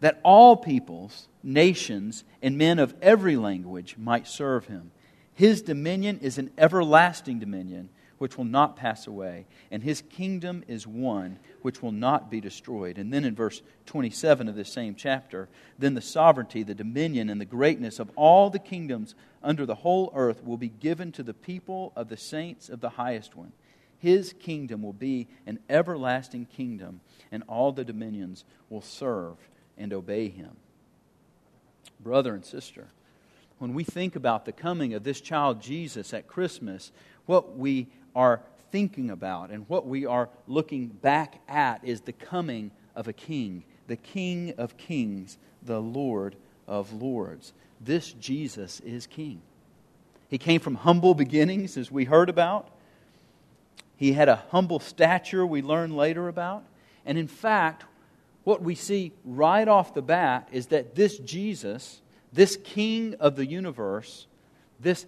that 0.00 0.20
all 0.22 0.56
peoples, 0.56 1.26
nations, 1.42 2.22
and 2.42 2.58
men 2.58 2.78
of 2.78 2.94
every 3.00 3.36
language 3.36 3.96
might 3.98 4.28
serve 4.28 4.66
him. 4.66 4.90
His 5.32 5.62
dominion 5.62 6.18
is 6.20 6.36
an 6.36 6.50
everlasting 6.58 7.38
dominion 7.38 7.88
which 8.18 8.38
will 8.38 8.44
not 8.44 8.76
pass 8.76 9.06
away, 9.06 9.46
and 9.70 9.82
his 9.82 10.02
kingdom 10.02 10.64
is 10.66 10.86
one 10.86 11.38
which 11.62 11.82
will 11.82 11.92
not 11.92 12.30
be 12.30 12.40
destroyed. 12.40 12.98
And 12.98 13.12
then 13.12 13.24
in 13.24 13.34
verse 13.34 13.62
27 13.86 14.48
of 14.48 14.54
this 14.54 14.72
same 14.72 14.94
chapter, 14.94 15.48
then 15.78 15.94
the 15.94 16.00
sovereignty, 16.00 16.62
the 16.62 16.74
dominion, 16.74 17.28
and 17.28 17.40
the 17.40 17.44
greatness 17.44 17.98
of 17.98 18.10
all 18.16 18.48
the 18.48 18.58
kingdoms 18.58 19.14
under 19.42 19.66
the 19.66 19.74
whole 19.74 20.12
earth 20.14 20.42
will 20.44 20.56
be 20.56 20.68
given 20.68 21.12
to 21.12 21.22
the 21.22 21.34
people 21.34 21.92
of 21.94 22.08
the 22.08 22.16
saints 22.16 22.68
of 22.68 22.80
the 22.80 22.90
highest 22.90 23.36
one. 23.36 23.52
His 23.98 24.32
kingdom 24.32 24.82
will 24.82 24.92
be 24.92 25.28
an 25.46 25.58
everlasting 25.68 26.46
kingdom, 26.46 27.00
and 27.30 27.42
all 27.48 27.72
the 27.72 27.84
dominions 27.84 28.44
will 28.70 28.82
serve 28.82 29.36
and 29.76 29.92
obey 29.92 30.28
him. 30.28 30.56
Brother 32.00 32.34
and 32.34 32.44
sister, 32.44 32.88
when 33.58 33.72
we 33.72 33.84
think 33.84 34.16
about 34.16 34.44
the 34.44 34.52
coming 34.52 34.94
of 34.94 35.02
this 35.02 35.20
child 35.20 35.62
Jesus 35.62 36.12
at 36.12 36.26
Christmas, 36.26 36.92
what 37.24 37.56
we 37.56 37.88
are 38.16 38.40
thinking 38.72 39.10
about 39.10 39.50
and 39.50 39.68
what 39.68 39.86
we 39.86 40.04
are 40.04 40.28
looking 40.48 40.88
back 40.88 41.40
at 41.48 41.84
is 41.84 42.00
the 42.00 42.12
coming 42.12 42.72
of 42.96 43.06
a 43.06 43.12
king, 43.12 43.62
the 43.86 43.96
King 43.96 44.54
of 44.58 44.76
kings, 44.76 45.38
the 45.62 45.80
Lord 45.80 46.34
of 46.66 46.92
lords. 46.92 47.52
This 47.80 48.12
Jesus 48.12 48.80
is 48.80 49.06
king. 49.06 49.42
He 50.28 50.38
came 50.38 50.60
from 50.60 50.74
humble 50.74 51.14
beginnings, 51.14 51.76
as 51.76 51.92
we 51.92 52.04
heard 52.04 52.28
about. 52.28 52.68
He 53.96 54.12
had 54.12 54.28
a 54.28 54.42
humble 54.50 54.80
stature, 54.80 55.46
we 55.46 55.62
learn 55.62 55.94
later 55.94 56.26
about. 56.26 56.64
And 57.04 57.16
in 57.16 57.28
fact, 57.28 57.84
what 58.42 58.62
we 58.62 58.74
see 58.74 59.12
right 59.24 59.68
off 59.68 59.94
the 59.94 60.02
bat 60.02 60.48
is 60.50 60.66
that 60.68 60.94
this 60.94 61.18
Jesus, 61.18 62.00
this 62.32 62.56
King 62.56 63.14
of 63.20 63.36
the 63.36 63.46
universe, 63.46 64.26
this 64.80 65.06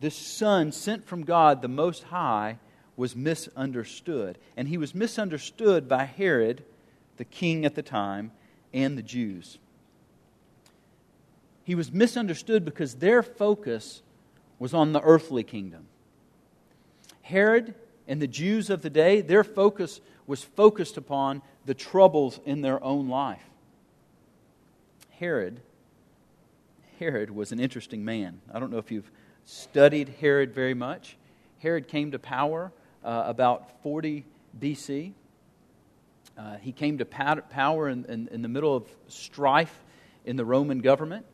this 0.00 0.16
son 0.16 0.72
sent 0.72 1.04
from 1.04 1.24
God, 1.24 1.62
the 1.62 1.68
Most 1.68 2.04
High, 2.04 2.58
was 2.96 3.16
misunderstood. 3.16 4.38
And 4.56 4.68
he 4.68 4.78
was 4.78 4.94
misunderstood 4.94 5.88
by 5.88 6.04
Herod, 6.04 6.64
the 7.16 7.24
king 7.24 7.64
at 7.64 7.74
the 7.74 7.82
time, 7.82 8.32
and 8.72 8.98
the 8.98 9.02
Jews. 9.02 9.58
He 11.64 11.74
was 11.74 11.92
misunderstood 11.92 12.64
because 12.64 12.96
their 12.96 13.22
focus 13.22 14.02
was 14.58 14.74
on 14.74 14.92
the 14.92 15.00
earthly 15.00 15.42
kingdom. 15.42 15.86
Herod 17.22 17.74
and 18.06 18.20
the 18.20 18.26
Jews 18.26 18.68
of 18.68 18.82
the 18.82 18.90
day, 18.90 19.22
their 19.22 19.44
focus 19.44 20.00
was 20.26 20.44
focused 20.44 20.96
upon 20.96 21.42
the 21.64 21.74
troubles 21.74 22.40
in 22.44 22.60
their 22.60 22.82
own 22.84 23.08
life. 23.08 23.42
Herod, 25.10 25.60
Herod 26.98 27.30
was 27.30 27.50
an 27.52 27.60
interesting 27.60 28.04
man. 28.04 28.40
I 28.52 28.58
don't 28.58 28.70
know 28.70 28.78
if 28.78 28.90
you've 28.90 29.10
studied 29.44 30.08
Herod 30.20 30.54
very 30.54 30.74
much. 30.74 31.16
Herod 31.58 31.88
came 31.88 32.10
to 32.12 32.18
power 32.18 32.72
uh, 33.04 33.24
about 33.26 33.82
40 33.82 34.24
BC. 34.58 35.12
Uh, 36.36 36.56
he 36.56 36.72
came 36.72 36.98
to 36.98 37.04
power 37.04 37.88
in, 37.88 38.04
in, 38.06 38.28
in, 38.28 38.42
the 38.42 38.48
middle 38.48 38.74
of 38.74 38.88
strife 39.06 39.84
in 40.24 40.36
the 40.36 40.44
Roman 40.44 40.80
government. 40.80 41.24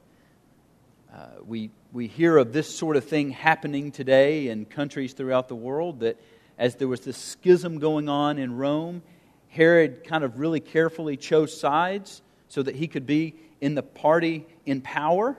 Uh, 1.13 1.27
we, 1.47 1.71
we 1.93 2.07
hear 2.07 2.37
of 2.37 2.53
this 2.53 2.73
sort 2.75 2.97
of 2.97 3.05
thing 3.05 3.31
happening 3.31 3.93
today 3.93 4.49
in 4.49 4.65
countries 4.65 5.13
throughout 5.13 5.49
the 5.49 5.57
world 5.57 6.01
that 6.01 6.21
as 6.59 6.77
there 6.77 6.89
was 6.89 7.01
this 7.01 7.17
schism 7.17 7.79
going 7.79 8.09
on 8.09 8.39
in 8.39 8.57
Rome, 8.57 9.03
Herod 9.49 10.05
kind 10.05 10.23
of 10.23 10.39
really 10.39 10.61
carefully 10.61 11.17
chose 11.17 11.59
sides 11.59 12.23
so 12.49 12.63
that 12.63 12.77
he 12.77 12.87
could 12.87 13.07
be 13.07 13.35
in 13.61 13.75
the 13.75 13.83
party 13.83 14.47
in 14.67 14.81
power. 14.83 15.37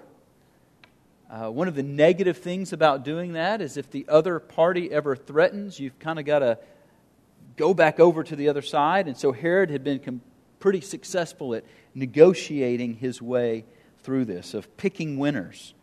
Uh, 1.32 1.50
one 1.50 1.70
of 1.70 1.76
the 1.76 1.84
negative 1.84 2.38
things 2.38 2.74
about 2.74 3.06
doing 3.06 3.34
that 3.34 3.62
is 3.62 3.78
if 3.78 3.90
the 3.90 4.06
other 4.10 4.38
party 4.38 4.92
ever 4.92 5.16
threatens, 5.16 5.80
you've 5.80 5.98
kind 5.98 6.20
of 6.20 6.26
got 6.26 6.40
to 6.40 6.60
go 7.56 7.74
back 7.74 8.02
over 8.02 8.22
to 8.22 8.36
the 8.36 8.50
other 8.50 8.62
side. 8.62 9.08
And 9.08 9.16
so 9.16 9.32
Herod 9.32 9.70
had 9.70 9.82
been 9.82 10.00
com- 10.00 10.20
pretty 10.60 10.82
successful 10.82 11.56
at 11.56 11.64
negotiating 11.96 12.96
his 12.96 13.22
way 13.22 13.64
through 14.04 14.26
this, 14.26 14.54
of 14.54 14.76
picking 14.76 15.18
winners. 15.18 15.74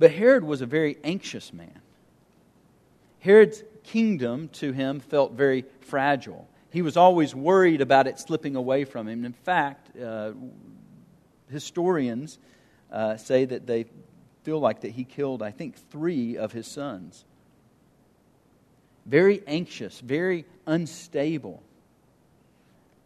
But 0.00 0.10
Herod 0.10 0.42
was 0.42 0.60
a 0.60 0.66
very 0.66 0.96
anxious 1.04 1.52
man. 1.52 1.80
Herod's 3.20 3.62
kingdom 3.84 4.48
to 4.54 4.72
him 4.72 4.98
felt 4.98 5.32
very 5.32 5.64
fragile. 5.80 6.48
He 6.70 6.82
was 6.82 6.96
always 6.96 7.36
worried 7.36 7.82
about 7.82 8.08
it 8.08 8.18
slipping 8.18 8.56
away 8.56 8.84
from 8.84 9.06
him. 9.06 9.24
In 9.24 9.32
fact, 9.32 9.96
uh, 9.96 10.32
historians 11.50 12.38
uh, 12.90 13.16
say 13.16 13.44
that 13.44 13.66
they 13.66 13.86
feel 14.42 14.58
like 14.58 14.80
that 14.80 14.92
he 14.92 15.04
killed, 15.04 15.42
I 15.42 15.50
think, 15.50 15.76
three 15.90 16.36
of 16.36 16.52
his 16.52 16.66
sons. 16.66 17.24
Very 19.06 19.42
anxious, 19.46 20.00
very 20.00 20.44
unstable, 20.66 21.62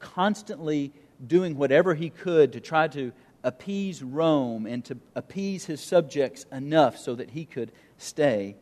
constantly 0.00 0.92
doing 1.26 1.56
whatever 1.56 1.94
he 1.94 2.10
could 2.10 2.52
to 2.52 2.60
try 2.60 2.88
to 2.88 3.12
appease 3.42 4.02
Rome 4.02 4.66
and 4.66 4.84
to 4.86 4.96
appease 5.14 5.66
his 5.66 5.80
subjects 5.80 6.46
enough 6.50 6.96
so 6.96 7.14
that 7.14 7.30
he 7.30 7.44
could 7.44 7.72
stay 7.98 8.56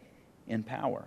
in 0.47 0.63
power. 0.63 1.05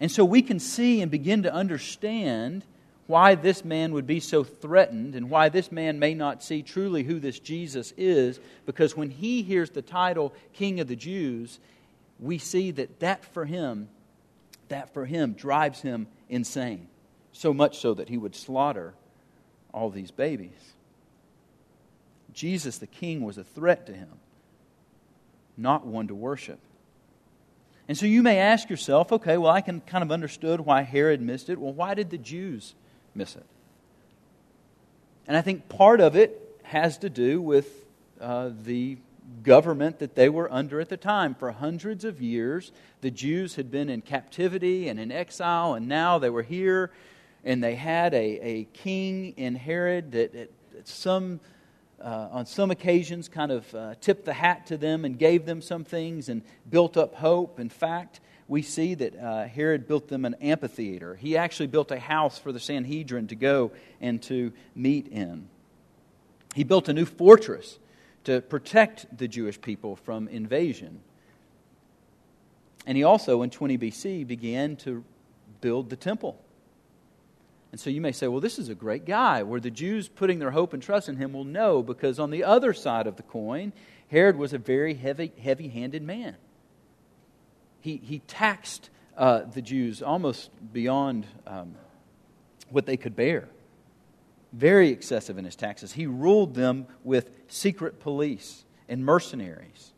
And 0.00 0.10
so 0.10 0.24
we 0.24 0.40
can 0.40 0.58
see 0.58 1.02
and 1.02 1.10
begin 1.10 1.42
to 1.42 1.52
understand 1.52 2.64
why 3.10 3.34
this 3.34 3.64
man 3.64 3.92
would 3.92 4.06
be 4.06 4.20
so 4.20 4.44
threatened 4.44 5.16
and 5.16 5.28
why 5.28 5.48
this 5.48 5.72
man 5.72 5.98
may 5.98 6.14
not 6.14 6.44
see 6.44 6.62
truly 6.62 7.02
who 7.02 7.18
this 7.18 7.40
Jesus 7.40 7.92
is, 7.96 8.38
because 8.66 8.96
when 8.96 9.10
he 9.10 9.42
hears 9.42 9.70
the 9.70 9.82
title 9.82 10.32
King 10.52 10.78
of 10.78 10.86
the 10.86 10.94
Jews, 10.94 11.58
we 12.20 12.38
see 12.38 12.70
that 12.70 13.00
that 13.00 13.24
for 13.24 13.44
him, 13.44 13.88
that 14.68 14.94
for 14.94 15.04
him 15.06 15.32
drives 15.32 15.82
him 15.82 16.06
insane. 16.28 16.86
So 17.32 17.52
much 17.52 17.80
so 17.80 17.94
that 17.94 18.08
he 18.08 18.16
would 18.16 18.36
slaughter 18.36 18.94
all 19.74 19.90
these 19.90 20.12
babies. 20.12 20.72
Jesus 22.32 22.78
the 22.78 22.86
King 22.86 23.24
was 23.24 23.38
a 23.38 23.44
threat 23.44 23.86
to 23.86 23.92
him, 23.92 24.20
not 25.56 25.84
one 25.84 26.06
to 26.06 26.14
worship. 26.14 26.60
And 27.88 27.98
so 27.98 28.06
you 28.06 28.22
may 28.22 28.38
ask 28.38 28.70
yourself, 28.70 29.10
okay, 29.10 29.36
well, 29.36 29.50
I 29.50 29.62
can 29.62 29.80
kind 29.80 30.04
of 30.04 30.12
understood 30.12 30.60
why 30.60 30.82
Herod 30.82 31.20
missed 31.20 31.50
it. 31.50 31.58
Well, 31.58 31.72
why 31.72 31.94
did 31.94 32.10
the 32.10 32.18
Jews 32.18 32.76
miss 33.14 33.36
it. 33.36 33.46
And 35.26 35.36
I 35.36 35.42
think 35.42 35.68
part 35.68 36.00
of 36.00 36.16
it 36.16 36.60
has 36.64 36.98
to 36.98 37.10
do 37.10 37.40
with 37.40 37.86
uh, 38.20 38.50
the 38.64 38.98
government 39.42 39.98
that 40.00 40.14
they 40.14 40.28
were 40.28 40.52
under 40.52 40.80
at 40.80 40.88
the 40.88 40.96
time. 40.96 41.34
For 41.34 41.52
hundreds 41.52 42.04
of 42.04 42.20
years, 42.20 42.72
the 43.00 43.10
Jews 43.10 43.54
had 43.54 43.70
been 43.70 43.88
in 43.88 44.00
captivity 44.00 44.88
and 44.88 44.98
in 44.98 45.12
exile, 45.12 45.74
and 45.74 45.88
now 45.88 46.18
they 46.18 46.30
were 46.30 46.42
here 46.42 46.90
and 47.44 47.62
they 47.62 47.74
had 47.74 48.12
a, 48.14 48.38
a 48.46 48.64
king 48.72 49.32
in 49.36 49.54
Herod 49.54 50.12
that, 50.12 50.32
that, 50.32 50.50
that 50.72 50.88
some, 50.88 51.40
uh, 52.00 52.28
on 52.30 52.46
some 52.46 52.70
occasions, 52.70 53.28
kind 53.28 53.50
of 53.50 53.74
uh, 53.74 53.94
tipped 54.00 54.24
the 54.24 54.32
hat 54.32 54.66
to 54.66 54.76
them 54.76 55.04
and 55.04 55.18
gave 55.18 55.46
them 55.46 55.62
some 55.62 55.84
things 55.84 56.28
and 56.28 56.42
built 56.68 56.96
up 56.96 57.14
hope. 57.14 57.58
In 57.58 57.70
fact, 57.70 58.20
we 58.50 58.62
see 58.62 58.94
that 58.94 59.16
uh, 59.16 59.44
Herod 59.44 59.86
built 59.86 60.08
them 60.08 60.24
an 60.24 60.34
amphitheater. 60.34 61.14
He 61.14 61.36
actually 61.36 61.68
built 61.68 61.92
a 61.92 62.00
house 62.00 62.36
for 62.36 62.50
the 62.50 62.58
Sanhedrin 62.58 63.28
to 63.28 63.36
go 63.36 63.70
and 64.00 64.20
to 64.24 64.52
meet 64.74 65.06
in. 65.06 65.46
He 66.56 66.64
built 66.64 66.88
a 66.88 66.92
new 66.92 67.04
fortress 67.04 67.78
to 68.24 68.40
protect 68.40 69.16
the 69.16 69.28
Jewish 69.28 69.60
people 69.60 69.94
from 69.94 70.26
invasion. 70.26 71.00
And 72.86 72.96
he 72.96 73.04
also, 73.04 73.42
in 73.42 73.50
20 73.50 73.78
BC, 73.78 74.26
began 74.26 74.74
to 74.78 75.04
build 75.60 75.88
the 75.88 75.96
temple. 75.96 76.36
And 77.70 77.80
so 77.80 77.88
you 77.88 78.00
may 78.00 78.10
say, 78.10 78.26
well, 78.26 78.40
this 78.40 78.58
is 78.58 78.68
a 78.68 78.74
great 78.74 79.04
guy. 79.04 79.44
Were 79.44 79.60
the 79.60 79.70
Jews 79.70 80.08
putting 80.08 80.40
their 80.40 80.50
hope 80.50 80.72
and 80.72 80.82
trust 80.82 81.08
in 81.08 81.18
him? 81.18 81.34
Well, 81.34 81.44
no, 81.44 81.84
because 81.84 82.18
on 82.18 82.32
the 82.32 82.42
other 82.42 82.74
side 82.74 83.06
of 83.06 83.14
the 83.14 83.22
coin, 83.22 83.72
Herod 84.08 84.34
was 84.34 84.52
a 84.52 84.58
very 84.58 84.94
heavy, 84.94 85.30
heavy 85.40 85.68
handed 85.68 86.02
man. 86.02 86.34
He, 87.80 87.96
he 87.96 88.20
taxed 88.20 88.90
uh, 89.16 89.40
the 89.40 89.62
Jews 89.62 90.02
almost 90.02 90.50
beyond 90.72 91.26
um, 91.46 91.74
what 92.70 92.86
they 92.86 92.96
could 92.96 93.16
bear. 93.16 93.48
Very 94.52 94.90
excessive 94.90 95.38
in 95.38 95.44
his 95.44 95.56
taxes. 95.56 95.92
He 95.92 96.06
ruled 96.06 96.54
them 96.54 96.86
with 97.04 97.30
secret 97.48 98.00
police 98.00 98.64
and 98.88 99.04
mercenaries. 99.04 99.92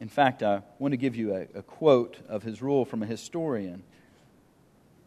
In 0.00 0.08
fact, 0.08 0.42
I 0.42 0.62
want 0.78 0.92
to 0.92 0.96
give 0.96 1.14
you 1.14 1.34
a, 1.34 1.42
a 1.58 1.62
quote 1.62 2.18
of 2.28 2.42
his 2.42 2.60
rule 2.60 2.84
from 2.84 3.02
a 3.02 3.06
historian. 3.06 3.82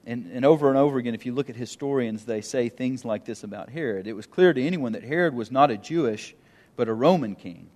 And, 0.05 0.31
and 0.31 0.45
over 0.45 0.69
and 0.69 0.77
over 0.77 0.99
again, 0.99 1.15
if 1.15 1.25
you 1.25 1.33
look 1.33 1.49
at 1.49 1.55
historians, 1.55 2.25
they 2.25 2.41
say 2.41 2.69
things 2.69 3.03
like 3.03 3.25
this 3.25 3.43
about 3.43 3.69
Herod. 3.69 4.07
It 4.07 4.13
was 4.13 4.27
clear 4.27 4.53
to 4.53 4.61
anyone 4.61 4.93
that 4.93 5.03
Herod 5.03 5.33
was 5.33 5.51
not 5.51 5.71
a 5.71 5.77
Jewish, 5.77 6.35
but 6.75 6.87
a 6.87 6.93
Roman 6.93 7.35
king. 7.35 7.67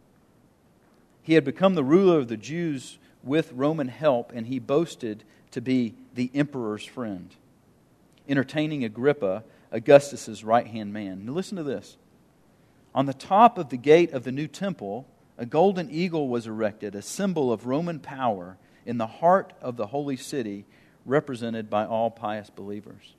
He 1.24 1.34
had 1.34 1.44
become 1.44 1.76
the 1.76 1.84
ruler 1.84 2.18
of 2.20 2.28
the 2.28 2.38
Jews 2.38 3.00
with 3.24 3.52
Roman 3.52 3.88
help, 3.88 4.32
and 4.34 4.48
he 4.48 4.60
boasted 4.60 5.24
to 5.52 5.62
be 5.62 5.96
the 6.14 6.32
emperor's 6.34 6.86
friend, 6.86 7.34
entertaining 8.28 8.84
Agrippa, 8.84 9.44
Augustus's 9.72 10.44
right 10.44 10.68
hand 10.68 10.94
man. 10.94 11.26
Now, 11.26 11.34
listen 11.34 11.58
to 11.58 11.64
this. 11.64 11.98
On 12.94 13.06
the 13.06 13.14
top 13.14 13.58
of 13.58 13.70
the 13.70 13.78
gate 13.78 14.12
of 14.14 14.24
the 14.24 14.32
new 14.32 14.48
temple, 14.48 15.06
a 15.38 15.46
golden 15.46 15.90
eagle 15.90 16.28
was 16.28 16.48
erected, 16.48 16.96
a 16.96 17.02
symbol 17.02 17.52
of 17.52 17.66
Roman 17.66 18.00
power 18.00 18.58
in 18.86 18.98
the 18.98 19.08
heart 19.08 19.54
of 19.62 19.78
the 19.78 19.88
holy 19.88 20.18
city 20.18 20.66
represented 21.06 21.70
by 21.70 21.86
all 21.86 22.10
pious 22.10 22.50
believers. 22.50 23.16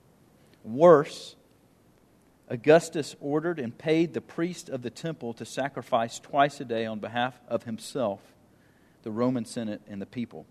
Worse, 0.65 1.37
Augustus 2.49 3.15
ordered 3.21 3.59
and 3.59 3.77
paid 3.77 4.13
the 4.13 4.21
priest 4.21 4.69
of 4.69 4.83
the 4.83 4.91
temple 4.91 5.33
to 5.35 5.45
sacrifice 5.45 6.19
twice 6.19 6.61
a 6.61 6.65
day 6.65 6.85
on 6.85 6.99
behalf 6.99 7.41
of 7.49 7.63
himself, 7.63 8.21
the 9.03 9.11
Roman 9.11 9.45
Senate, 9.45 9.81
and 9.89 10.01
the 10.01 10.07
people. 10.07 10.47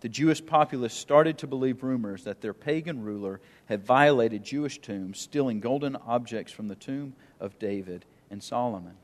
The 0.00 0.08
Jewish 0.08 0.44
populace 0.44 0.94
started 0.94 1.38
to 1.38 1.46
believe 1.46 1.82
rumors 1.82 2.24
that 2.24 2.40
their 2.40 2.54
pagan 2.54 3.02
ruler 3.02 3.40
had 3.66 3.84
violated 3.84 4.44
Jewish 4.44 4.78
tombs, 4.78 5.20
stealing 5.20 5.60
golden 5.60 5.96
objects 5.96 6.52
from 6.52 6.68
the 6.68 6.76
tomb 6.76 7.14
of 7.40 7.58
David 7.58 8.04
and 8.30 8.42
Solomon. 8.42 8.94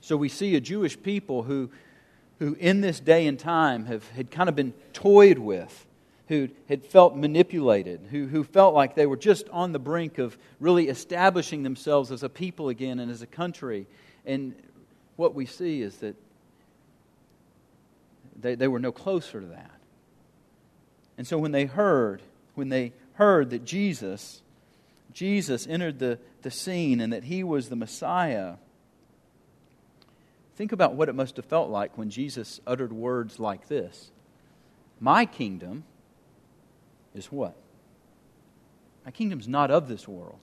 So 0.00 0.16
we 0.16 0.28
see 0.28 0.54
a 0.54 0.60
Jewish 0.60 1.00
people 1.02 1.44
who 1.44 1.70
who 2.38 2.54
in 2.54 2.80
this 2.80 3.00
day 3.00 3.26
and 3.26 3.38
time 3.38 3.86
have, 3.86 4.08
had 4.10 4.30
kind 4.30 4.48
of 4.48 4.56
been 4.56 4.72
toyed 4.92 5.38
with, 5.38 5.86
who 6.28 6.48
had 6.68 6.84
felt 6.84 7.16
manipulated, 7.16 8.00
who, 8.10 8.26
who 8.26 8.42
felt 8.42 8.74
like 8.74 8.94
they 8.94 9.06
were 9.06 9.16
just 9.16 9.48
on 9.50 9.72
the 9.72 9.78
brink 9.78 10.18
of 10.18 10.36
really 10.58 10.88
establishing 10.88 11.62
themselves 11.62 12.10
as 12.10 12.22
a 12.22 12.28
people 12.28 12.68
again 12.68 12.98
and 12.98 13.10
as 13.10 13.22
a 13.22 13.26
country. 13.26 13.86
And 14.24 14.54
what 15.16 15.34
we 15.34 15.46
see 15.46 15.82
is 15.82 15.96
that 15.98 16.16
they, 18.38 18.54
they 18.54 18.68
were 18.68 18.78
no 18.78 18.92
closer 18.92 19.40
to 19.40 19.46
that. 19.48 19.70
And 21.16 21.26
so 21.26 21.38
when 21.38 21.52
they 21.52 21.66
heard, 21.66 22.22
when 22.54 22.68
they 22.68 22.92
heard 23.14 23.50
that 23.50 23.64
Jesus, 23.64 24.42
Jesus 25.12 25.66
entered 25.66 25.98
the, 25.98 26.18
the 26.42 26.50
scene 26.50 27.00
and 27.00 27.12
that 27.12 27.24
he 27.24 27.44
was 27.44 27.68
the 27.68 27.76
Messiah, 27.76 28.54
Think 30.56 30.70
about 30.70 30.94
what 30.94 31.08
it 31.08 31.14
must 31.14 31.36
have 31.36 31.46
felt 31.46 31.68
like 31.68 31.98
when 31.98 32.10
Jesus 32.10 32.60
uttered 32.66 32.92
words 32.92 33.40
like 33.40 33.68
this 33.68 34.10
My 35.00 35.26
kingdom 35.26 35.84
is 37.14 37.26
what? 37.26 37.56
My 39.04 39.10
kingdom's 39.10 39.48
not 39.48 39.70
of 39.70 39.88
this 39.88 40.08
world. 40.08 40.38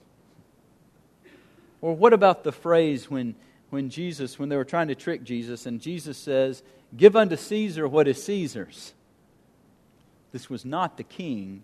Or 1.81 1.95
what 1.95 2.13
about 2.13 2.43
the 2.43 2.51
phrase 2.51 3.09
when, 3.09 3.33
when 3.71 3.89
Jesus, 3.89 4.37
when 4.37 4.49
they 4.49 4.57
were 4.57 4.65
trying 4.65 4.89
to 4.89 4.95
trick 4.95 5.23
Jesus, 5.23 5.65
and 5.65 5.81
Jesus 5.81 6.15
says, 6.15 6.61
Give 6.95 7.15
unto 7.15 7.37
Caesar 7.37 7.87
what 7.87 8.07
is 8.07 8.23
Caesar's? 8.23 8.93
This 10.31 10.49
was 10.49 10.65
not 10.65 10.97
the 10.97 11.03
king 11.03 11.63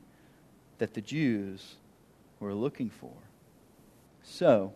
that 0.77 0.93
the 0.93 1.01
Jews 1.01 1.75
were 2.39 2.53
looking 2.53 2.89
for. 2.89 3.13
So, 4.23 4.73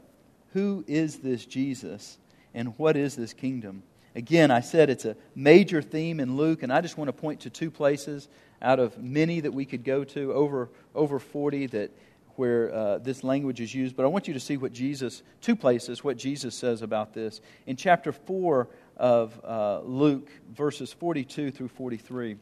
who 0.53 0.83
is 0.87 1.17
this 1.17 1.45
Jesus 1.45 2.17
and 2.53 2.77
what 2.77 2.95
is 2.95 3.15
this 3.15 3.33
kingdom? 3.33 3.83
Again, 4.15 4.51
I 4.51 4.59
said 4.59 4.89
it's 4.89 5.05
a 5.05 5.15
major 5.35 5.81
theme 5.81 6.19
in 6.19 6.35
Luke, 6.35 6.63
and 6.63 6.73
I 6.73 6.81
just 6.81 6.97
want 6.97 7.07
to 7.07 7.13
point 7.13 7.41
to 7.41 7.49
two 7.49 7.71
places 7.71 8.27
out 8.61 8.79
of 8.79 8.97
many 8.97 9.39
that 9.39 9.53
we 9.53 9.65
could 9.65 9.83
go 9.83 10.03
to, 10.03 10.33
over, 10.33 10.69
over 10.93 11.17
40 11.17 11.67
that 11.67 11.91
where 12.35 12.73
uh, 12.73 12.97
this 12.99 13.23
language 13.23 13.61
is 13.61 13.73
used. 13.73 13.95
But 13.95 14.03
I 14.03 14.07
want 14.07 14.27
you 14.27 14.33
to 14.33 14.39
see 14.39 14.57
what 14.57 14.73
Jesus, 14.73 15.23
two 15.41 15.55
places, 15.55 16.03
what 16.03 16.17
Jesus 16.17 16.55
says 16.55 16.81
about 16.81 17.13
this. 17.13 17.41
In 17.65 17.75
chapter 17.75 18.11
4 18.11 18.67
of 18.97 19.39
uh, 19.43 19.81
Luke, 19.81 20.29
verses 20.55 20.93
42 20.93 21.51
through 21.51 21.69
43. 21.69 22.37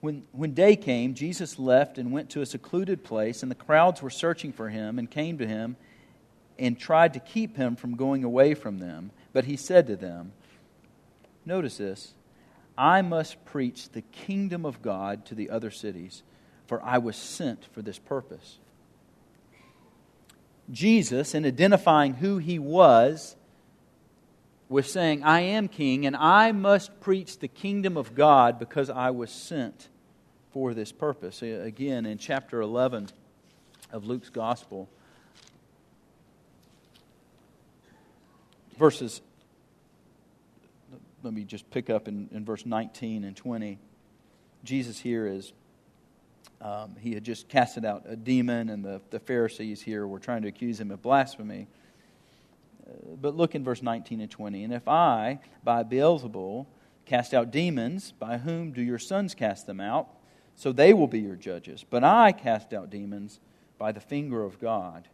When, 0.00 0.26
when 0.32 0.52
day 0.52 0.76
came, 0.76 1.14
Jesus 1.14 1.58
left 1.58 1.96
and 1.96 2.12
went 2.12 2.28
to 2.30 2.42
a 2.42 2.46
secluded 2.46 3.04
place, 3.04 3.42
and 3.42 3.50
the 3.50 3.56
crowds 3.56 4.02
were 4.02 4.10
searching 4.10 4.52
for 4.52 4.68
him 4.68 4.98
and 4.98 5.10
came 5.10 5.38
to 5.38 5.46
him 5.46 5.76
and 6.58 6.78
tried 6.78 7.14
to 7.14 7.20
keep 7.20 7.56
him 7.56 7.74
from 7.74 7.96
going 7.96 8.22
away 8.22 8.54
from 8.54 8.78
them. 8.78 9.10
But 9.32 9.46
he 9.46 9.56
said 9.56 9.86
to 9.86 9.96
them, 9.96 10.32
Notice 11.46 11.78
this 11.78 12.14
I 12.76 13.02
must 13.02 13.44
preach 13.44 13.90
the 13.90 14.02
kingdom 14.02 14.66
of 14.66 14.82
God 14.82 15.24
to 15.26 15.34
the 15.34 15.50
other 15.50 15.70
cities, 15.70 16.22
for 16.66 16.82
I 16.82 16.98
was 16.98 17.16
sent 17.16 17.66
for 17.72 17.82
this 17.82 17.98
purpose. 17.98 18.58
Jesus, 20.70 21.34
in 21.34 21.44
identifying 21.44 22.14
who 22.14 22.38
he 22.38 22.58
was, 22.58 23.36
was 24.68 24.90
saying, 24.90 25.22
I 25.22 25.40
am 25.40 25.68
king, 25.68 26.06
and 26.06 26.16
I 26.16 26.52
must 26.52 27.00
preach 27.00 27.38
the 27.38 27.48
kingdom 27.48 27.96
of 27.96 28.14
God 28.14 28.58
because 28.58 28.88
I 28.88 29.10
was 29.10 29.30
sent 29.30 29.88
for 30.52 30.72
this 30.72 30.90
purpose. 30.90 31.42
Again, 31.42 32.06
in 32.06 32.16
chapter 32.16 32.60
11 32.60 33.08
of 33.92 34.06
Luke's 34.06 34.30
gospel, 34.30 34.88
verses, 38.78 39.20
let 41.22 41.34
me 41.34 41.44
just 41.44 41.70
pick 41.70 41.90
up 41.90 42.08
in, 42.08 42.28
in 42.32 42.44
verse 42.44 42.64
19 42.64 43.24
and 43.24 43.36
20. 43.36 43.78
Jesus 44.64 44.98
here 44.98 45.26
is, 45.26 45.52
um, 46.64 46.96
he 46.98 47.12
had 47.12 47.22
just 47.22 47.48
casted 47.48 47.84
out 47.84 48.04
a 48.08 48.16
demon, 48.16 48.70
and 48.70 48.82
the, 48.82 49.02
the 49.10 49.20
Pharisees 49.20 49.82
here 49.82 50.06
were 50.06 50.18
trying 50.18 50.40
to 50.42 50.48
accuse 50.48 50.80
him 50.80 50.90
of 50.90 51.02
blasphemy. 51.02 51.68
Uh, 52.88 53.16
but 53.20 53.36
look 53.36 53.54
in 53.54 53.62
verse 53.62 53.82
19 53.82 54.22
and 54.22 54.30
20. 54.30 54.64
And 54.64 54.72
if 54.72 54.88
I, 54.88 55.40
by 55.62 55.82
Beelzebul, 55.82 56.64
cast 57.04 57.34
out 57.34 57.50
demons, 57.50 58.12
by 58.18 58.38
whom 58.38 58.72
do 58.72 58.80
your 58.80 58.98
sons 58.98 59.34
cast 59.34 59.66
them 59.66 59.78
out? 59.78 60.08
So 60.56 60.72
they 60.72 60.94
will 60.94 61.06
be 61.06 61.20
your 61.20 61.36
judges. 61.36 61.84
But 61.88 62.02
I 62.02 62.32
cast 62.32 62.72
out 62.72 62.88
demons 62.88 63.40
by 63.76 63.92
the 63.92 64.00
finger 64.00 64.42
of 64.42 64.58
God. 64.58 65.06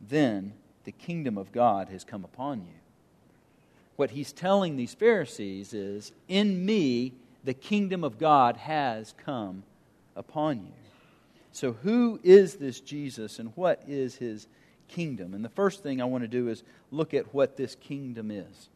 Then 0.00 0.54
the 0.82 0.92
kingdom 0.92 1.38
of 1.38 1.52
God 1.52 1.88
has 1.90 2.02
come 2.02 2.24
upon 2.24 2.62
you. 2.62 2.80
What 3.94 4.10
he's 4.10 4.32
telling 4.32 4.74
these 4.74 4.94
Pharisees 4.94 5.72
is, 5.72 6.10
In 6.26 6.66
me, 6.66 7.12
the 7.44 7.54
kingdom 7.54 8.02
of 8.02 8.18
God 8.18 8.56
has 8.56 9.14
come 9.24 9.62
upon 10.18 10.58
you. 10.66 10.72
So, 11.52 11.72
who 11.72 12.20
is 12.22 12.56
this 12.56 12.80
Jesus 12.80 13.38
and 13.38 13.52
what 13.54 13.82
is 13.88 14.16
his 14.16 14.46
kingdom? 14.88 15.32
And 15.32 15.44
the 15.44 15.48
first 15.48 15.82
thing 15.82 16.02
I 16.02 16.04
want 16.04 16.24
to 16.24 16.28
do 16.28 16.48
is 16.48 16.62
look 16.90 17.14
at 17.14 17.32
what 17.32 17.56
this 17.56 17.74
kingdom 17.74 18.30
is. 18.30 18.68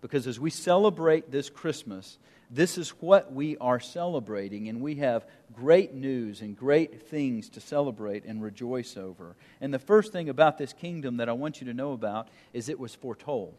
Because 0.00 0.26
as 0.26 0.38
we 0.38 0.50
celebrate 0.50 1.30
this 1.30 1.50
Christmas, 1.50 2.18
this 2.50 2.78
is 2.78 2.90
what 3.00 3.32
we 3.32 3.56
are 3.58 3.80
celebrating, 3.80 4.68
and 4.68 4.80
we 4.80 4.96
have 4.96 5.26
great 5.54 5.92
news 5.92 6.40
and 6.40 6.56
great 6.56 7.08
things 7.08 7.48
to 7.50 7.60
celebrate 7.60 8.24
and 8.24 8.42
rejoice 8.42 8.96
over. 8.96 9.34
And 9.60 9.74
the 9.74 9.78
first 9.78 10.12
thing 10.12 10.28
about 10.28 10.56
this 10.56 10.72
kingdom 10.72 11.18
that 11.18 11.28
I 11.28 11.32
want 11.32 11.60
you 11.60 11.66
to 11.66 11.74
know 11.74 11.92
about 11.92 12.28
is 12.52 12.68
it 12.68 12.78
was 12.78 12.94
foretold. 12.94 13.54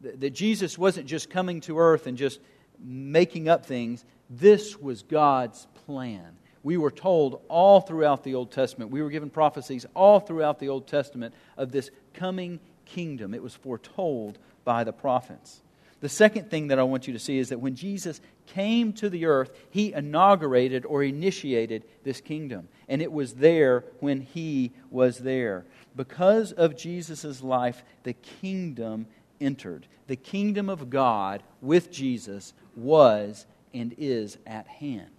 That 0.00 0.30
Jesus 0.30 0.78
wasn't 0.78 1.06
just 1.06 1.28
coming 1.28 1.60
to 1.62 1.78
earth 1.78 2.06
and 2.06 2.16
just 2.16 2.40
making 2.82 3.48
up 3.48 3.66
things. 3.66 4.04
This 4.28 4.78
was 4.78 5.02
God's 5.02 5.66
plan. 5.86 6.36
We 6.62 6.76
were 6.76 6.90
told 6.90 7.42
all 7.48 7.80
throughout 7.80 8.22
the 8.22 8.34
Old 8.34 8.52
Testament, 8.52 8.90
we 8.90 9.02
were 9.02 9.10
given 9.10 9.30
prophecies 9.30 9.86
all 9.94 10.20
throughout 10.20 10.58
the 10.58 10.68
Old 10.68 10.86
Testament 10.86 11.34
of 11.56 11.72
this 11.72 11.90
coming 12.12 12.60
kingdom. 12.84 13.34
It 13.34 13.42
was 13.42 13.54
foretold 13.54 14.38
by 14.64 14.84
the 14.84 14.92
prophets. 14.92 15.62
The 16.00 16.08
second 16.08 16.50
thing 16.50 16.68
that 16.68 16.78
I 16.78 16.82
want 16.82 17.06
you 17.06 17.12
to 17.12 17.18
see 17.18 17.38
is 17.38 17.50
that 17.50 17.60
when 17.60 17.74
Jesus 17.74 18.20
came 18.46 18.92
to 18.94 19.10
the 19.10 19.26
earth, 19.26 19.50
he 19.70 19.92
inaugurated 19.92 20.86
or 20.86 21.02
initiated 21.02 21.84
this 22.04 22.20
kingdom. 22.20 22.68
And 22.88 23.02
it 23.02 23.12
was 23.12 23.34
there 23.34 23.84
when 24.00 24.22
he 24.22 24.72
was 24.90 25.18
there. 25.18 25.66
Because 25.94 26.52
of 26.52 26.76
Jesus' 26.76 27.42
life, 27.42 27.84
the 28.02 28.14
kingdom 28.14 29.06
entered. 29.40 29.86
The 30.06 30.16
kingdom 30.16 30.68
of 30.68 30.90
God 30.90 31.42
with 31.60 31.90
Jesus 31.90 32.54
was 32.76 33.46
and 33.72 33.94
is 33.98 34.38
at 34.46 34.66
hand. 34.66 35.10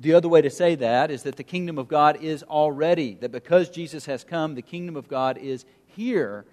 The 0.00 0.14
other 0.14 0.28
way 0.28 0.42
to 0.42 0.50
say 0.50 0.74
that 0.74 1.10
is 1.10 1.22
that 1.22 1.36
the 1.36 1.44
kingdom 1.44 1.78
of 1.78 1.88
God 1.88 2.22
is 2.22 2.42
already, 2.42 3.14
that 3.20 3.32
because 3.32 3.70
Jesus 3.70 4.06
has 4.06 4.24
come, 4.24 4.54
the 4.54 4.62
kingdom 4.62 4.96
of 4.96 5.08
God 5.08 5.38
is 5.38 5.64
here. 5.86 6.44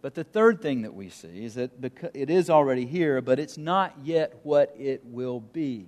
But 0.00 0.14
the 0.14 0.24
third 0.24 0.62
thing 0.62 0.82
that 0.82 0.94
we 0.94 1.10
see 1.10 1.44
is 1.44 1.54
that 1.54 1.70
it 2.14 2.30
is 2.30 2.48
already 2.48 2.86
here, 2.86 3.20
but 3.20 3.38
it's 3.38 3.58
not 3.58 3.94
yet 4.02 4.40
what 4.42 4.74
it 4.78 5.02
will 5.04 5.40
be. 5.40 5.86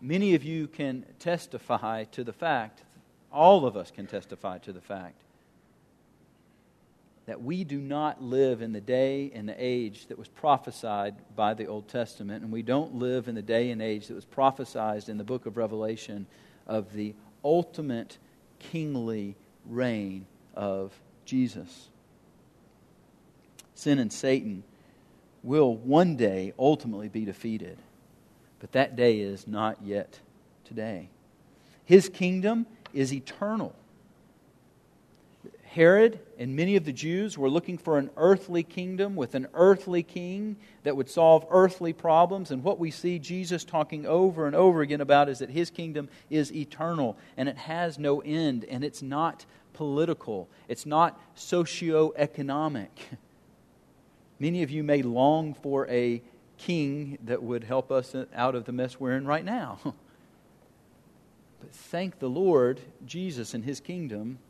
Many 0.00 0.34
of 0.34 0.42
you 0.42 0.66
can 0.66 1.04
testify 1.20 2.04
to 2.04 2.24
the 2.24 2.32
fact, 2.32 2.82
all 3.32 3.64
of 3.64 3.76
us 3.76 3.90
can 3.92 4.06
testify 4.06 4.58
to 4.58 4.72
the 4.72 4.80
fact, 4.80 5.22
that 7.26 7.42
we 7.42 7.64
do 7.64 7.78
not 7.78 8.22
live 8.22 8.62
in 8.62 8.72
the 8.72 8.80
day 8.80 9.30
and 9.34 9.48
the 9.48 9.54
age 9.56 10.06
that 10.06 10.18
was 10.18 10.28
prophesied 10.28 11.14
by 11.36 11.54
the 11.54 11.66
Old 11.66 11.88
Testament, 11.88 12.42
and 12.42 12.52
we 12.52 12.62
don't 12.62 12.96
live 12.96 13.28
in 13.28 13.34
the 13.34 13.42
day 13.42 13.70
and 13.70 13.80
age 13.80 14.08
that 14.08 14.14
was 14.14 14.24
prophesied 14.24 15.08
in 15.08 15.18
the 15.18 15.24
book 15.24 15.46
of 15.46 15.56
Revelation 15.56 16.26
of 16.66 16.92
the 16.92 17.14
ultimate 17.44 18.18
kingly 18.58 19.36
reign 19.66 20.26
of 20.54 20.92
Jesus. 21.24 21.88
Sin 23.74 23.98
and 23.98 24.12
Satan 24.12 24.64
will 25.42 25.76
one 25.76 26.16
day 26.16 26.52
ultimately 26.58 27.08
be 27.08 27.24
defeated, 27.24 27.78
but 28.60 28.72
that 28.72 28.96
day 28.96 29.20
is 29.20 29.46
not 29.46 29.78
yet 29.82 30.20
today. 30.64 31.08
His 31.84 32.08
kingdom 32.08 32.66
is 32.92 33.12
eternal. 33.12 33.74
Herod 35.74 36.20
and 36.38 36.54
many 36.54 36.76
of 36.76 36.84
the 36.84 36.92
Jews 36.92 37.38
were 37.38 37.48
looking 37.48 37.78
for 37.78 37.96
an 37.96 38.10
earthly 38.18 38.62
kingdom 38.62 39.16
with 39.16 39.34
an 39.34 39.48
earthly 39.54 40.02
king 40.02 40.56
that 40.82 40.98
would 40.98 41.08
solve 41.08 41.46
earthly 41.48 41.94
problems. 41.94 42.50
And 42.50 42.62
what 42.62 42.78
we 42.78 42.90
see 42.90 43.18
Jesus 43.18 43.64
talking 43.64 44.04
over 44.04 44.46
and 44.46 44.54
over 44.54 44.82
again 44.82 45.00
about 45.00 45.30
is 45.30 45.38
that 45.38 45.48
his 45.48 45.70
kingdom 45.70 46.10
is 46.28 46.52
eternal 46.52 47.16
and 47.38 47.48
it 47.48 47.56
has 47.56 47.98
no 47.98 48.20
end 48.20 48.64
and 48.64 48.84
it's 48.84 49.00
not 49.00 49.46
political, 49.72 50.46
it's 50.68 50.84
not 50.84 51.18
socio-economic. 51.36 53.08
Many 54.38 54.62
of 54.62 54.70
you 54.70 54.82
may 54.82 55.00
long 55.00 55.54
for 55.54 55.88
a 55.88 56.20
king 56.58 57.16
that 57.24 57.42
would 57.42 57.64
help 57.64 57.90
us 57.90 58.14
out 58.34 58.54
of 58.54 58.66
the 58.66 58.72
mess 58.72 59.00
we're 59.00 59.16
in 59.16 59.26
right 59.26 59.44
now. 59.44 59.78
But 61.60 61.70
thank 61.70 62.18
the 62.18 62.28
Lord, 62.28 62.80
Jesus 63.06 63.54
and 63.54 63.64
his 63.64 63.78
kingdom 63.78 64.40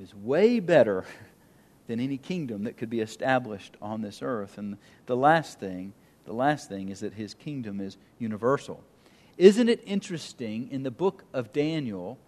is 0.00 0.14
way 0.14 0.60
better 0.60 1.04
than 1.86 2.00
any 2.00 2.16
kingdom 2.16 2.64
that 2.64 2.76
could 2.76 2.90
be 2.90 3.00
established 3.00 3.76
on 3.82 4.00
this 4.00 4.22
earth. 4.22 4.58
And 4.58 4.76
the 5.06 5.16
last 5.16 5.60
thing, 5.60 5.92
the 6.24 6.32
last 6.32 6.68
thing 6.68 6.88
is 6.88 7.00
that 7.00 7.14
his 7.14 7.34
kingdom 7.34 7.80
is 7.80 7.96
universal. 8.18 8.82
Isn't 9.36 9.68
it 9.68 9.82
interesting 9.86 10.68
in 10.70 10.82
the 10.82 10.90
book 10.90 11.24
of 11.32 11.52
Daniel 11.52 12.18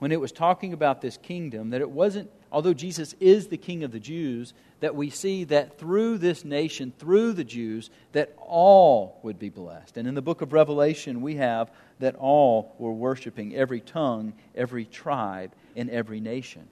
when 0.00 0.10
it 0.10 0.20
was 0.20 0.32
talking 0.32 0.72
about 0.72 1.00
this 1.00 1.16
kingdom 1.16 1.70
that 1.70 1.80
it 1.80 1.90
wasn't 1.90 2.28
although 2.50 2.74
Jesus 2.74 3.14
is 3.20 3.46
the 3.46 3.56
king 3.56 3.84
of 3.84 3.92
the 3.92 4.00
Jews 4.00 4.52
that 4.80 4.96
we 4.96 5.08
see 5.08 5.44
that 5.44 5.78
through 5.78 6.18
this 6.18 6.44
nation 6.44 6.92
through 6.98 7.34
the 7.34 7.44
Jews 7.44 7.88
that 8.10 8.34
all 8.38 9.20
would 9.22 9.38
be 9.38 9.48
blessed. 9.48 9.96
And 9.96 10.08
in 10.08 10.14
the 10.14 10.20
book 10.20 10.42
of 10.42 10.52
Revelation 10.52 11.22
we 11.22 11.36
have 11.36 11.70
that 12.00 12.16
all 12.16 12.74
were 12.78 12.92
worshiping 12.92 13.54
every 13.54 13.80
tongue, 13.80 14.32
every 14.56 14.84
tribe, 14.84 15.52
and 15.76 15.88
every 15.88 16.18
nation. 16.18 16.68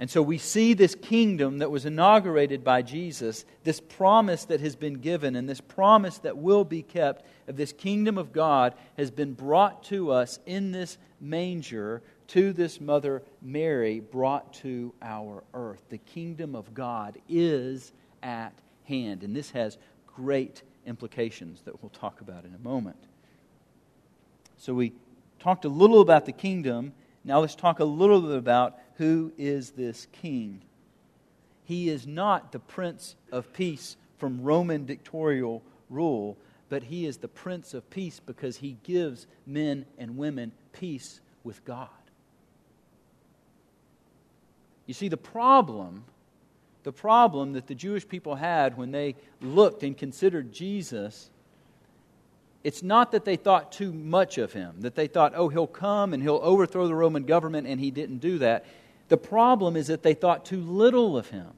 And 0.00 0.10
so 0.10 0.22
we 0.22 0.38
see 0.38 0.72
this 0.72 0.94
kingdom 0.94 1.58
that 1.58 1.70
was 1.70 1.84
inaugurated 1.84 2.64
by 2.64 2.80
Jesus, 2.80 3.44
this 3.64 3.80
promise 3.80 4.46
that 4.46 4.62
has 4.62 4.74
been 4.74 4.94
given, 4.94 5.36
and 5.36 5.46
this 5.46 5.60
promise 5.60 6.16
that 6.18 6.38
will 6.38 6.64
be 6.64 6.80
kept 6.80 7.26
of 7.46 7.58
this 7.58 7.74
kingdom 7.74 8.16
of 8.16 8.32
God 8.32 8.72
has 8.96 9.10
been 9.10 9.34
brought 9.34 9.84
to 9.84 10.10
us 10.10 10.38
in 10.46 10.72
this 10.72 10.96
manger 11.20 12.02
to 12.28 12.54
this 12.54 12.80
mother 12.80 13.22
Mary, 13.42 14.00
brought 14.00 14.54
to 14.54 14.94
our 15.02 15.44
earth. 15.52 15.82
The 15.90 15.98
kingdom 15.98 16.56
of 16.56 16.72
God 16.72 17.18
is 17.28 17.92
at 18.22 18.54
hand. 18.84 19.22
And 19.22 19.36
this 19.36 19.50
has 19.50 19.76
great 20.06 20.62
implications 20.86 21.60
that 21.66 21.82
we'll 21.82 21.90
talk 21.90 22.22
about 22.22 22.46
in 22.46 22.54
a 22.54 22.58
moment. 22.58 22.96
So 24.56 24.72
we 24.72 24.94
talked 25.40 25.66
a 25.66 25.68
little 25.68 26.00
about 26.00 26.24
the 26.24 26.32
kingdom. 26.32 26.94
Now 27.22 27.40
let's 27.40 27.54
talk 27.54 27.80
a 27.80 27.84
little 27.84 28.22
bit 28.22 28.38
about 28.38 28.78
who 29.00 29.32
is 29.38 29.70
this 29.70 30.06
king? 30.12 30.60
He 31.64 31.88
is 31.88 32.06
not 32.06 32.52
the 32.52 32.58
Prince 32.58 33.16
of 33.32 33.50
Peace 33.54 33.96
from 34.18 34.42
Roman 34.42 34.84
dictatorial 34.84 35.62
rule, 35.88 36.36
but 36.68 36.82
he 36.82 37.06
is 37.06 37.16
the 37.16 37.26
Prince 37.26 37.72
of 37.72 37.88
Peace 37.88 38.20
because 38.20 38.58
he 38.58 38.76
gives 38.82 39.26
men 39.46 39.86
and 39.96 40.18
women 40.18 40.52
peace 40.74 41.22
with 41.44 41.64
God. 41.64 41.88
You 44.84 44.92
see, 44.92 45.08
the 45.08 45.16
problem, 45.16 46.04
the 46.82 46.92
problem 46.92 47.54
that 47.54 47.68
the 47.68 47.74
Jewish 47.74 48.06
people 48.06 48.34
had 48.34 48.76
when 48.76 48.90
they 48.90 49.16
looked 49.40 49.82
and 49.82 49.96
considered 49.96 50.52
Jesus 50.52 51.30
it's 52.62 52.82
not 52.82 53.12
that 53.12 53.24
they 53.24 53.36
thought 53.36 53.72
too 53.72 53.90
much 53.90 54.36
of 54.36 54.52
him, 54.52 54.74
that 54.80 54.94
they 54.94 55.06
thought, 55.06 55.32
oh, 55.34 55.48
he'll 55.48 55.66
come 55.66 56.12
and 56.12 56.22
he'll 56.22 56.40
overthrow 56.42 56.86
the 56.86 56.94
Roman 56.94 57.24
government, 57.24 57.66
and 57.66 57.80
he 57.80 57.90
didn't 57.90 58.18
do 58.18 58.38
that. 58.38 58.66
The 59.10 59.16
problem 59.16 59.76
is 59.76 59.88
that 59.88 60.04
they 60.04 60.14
thought 60.14 60.44
too 60.44 60.62
little 60.62 61.18
of 61.18 61.28
him. 61.28 61.50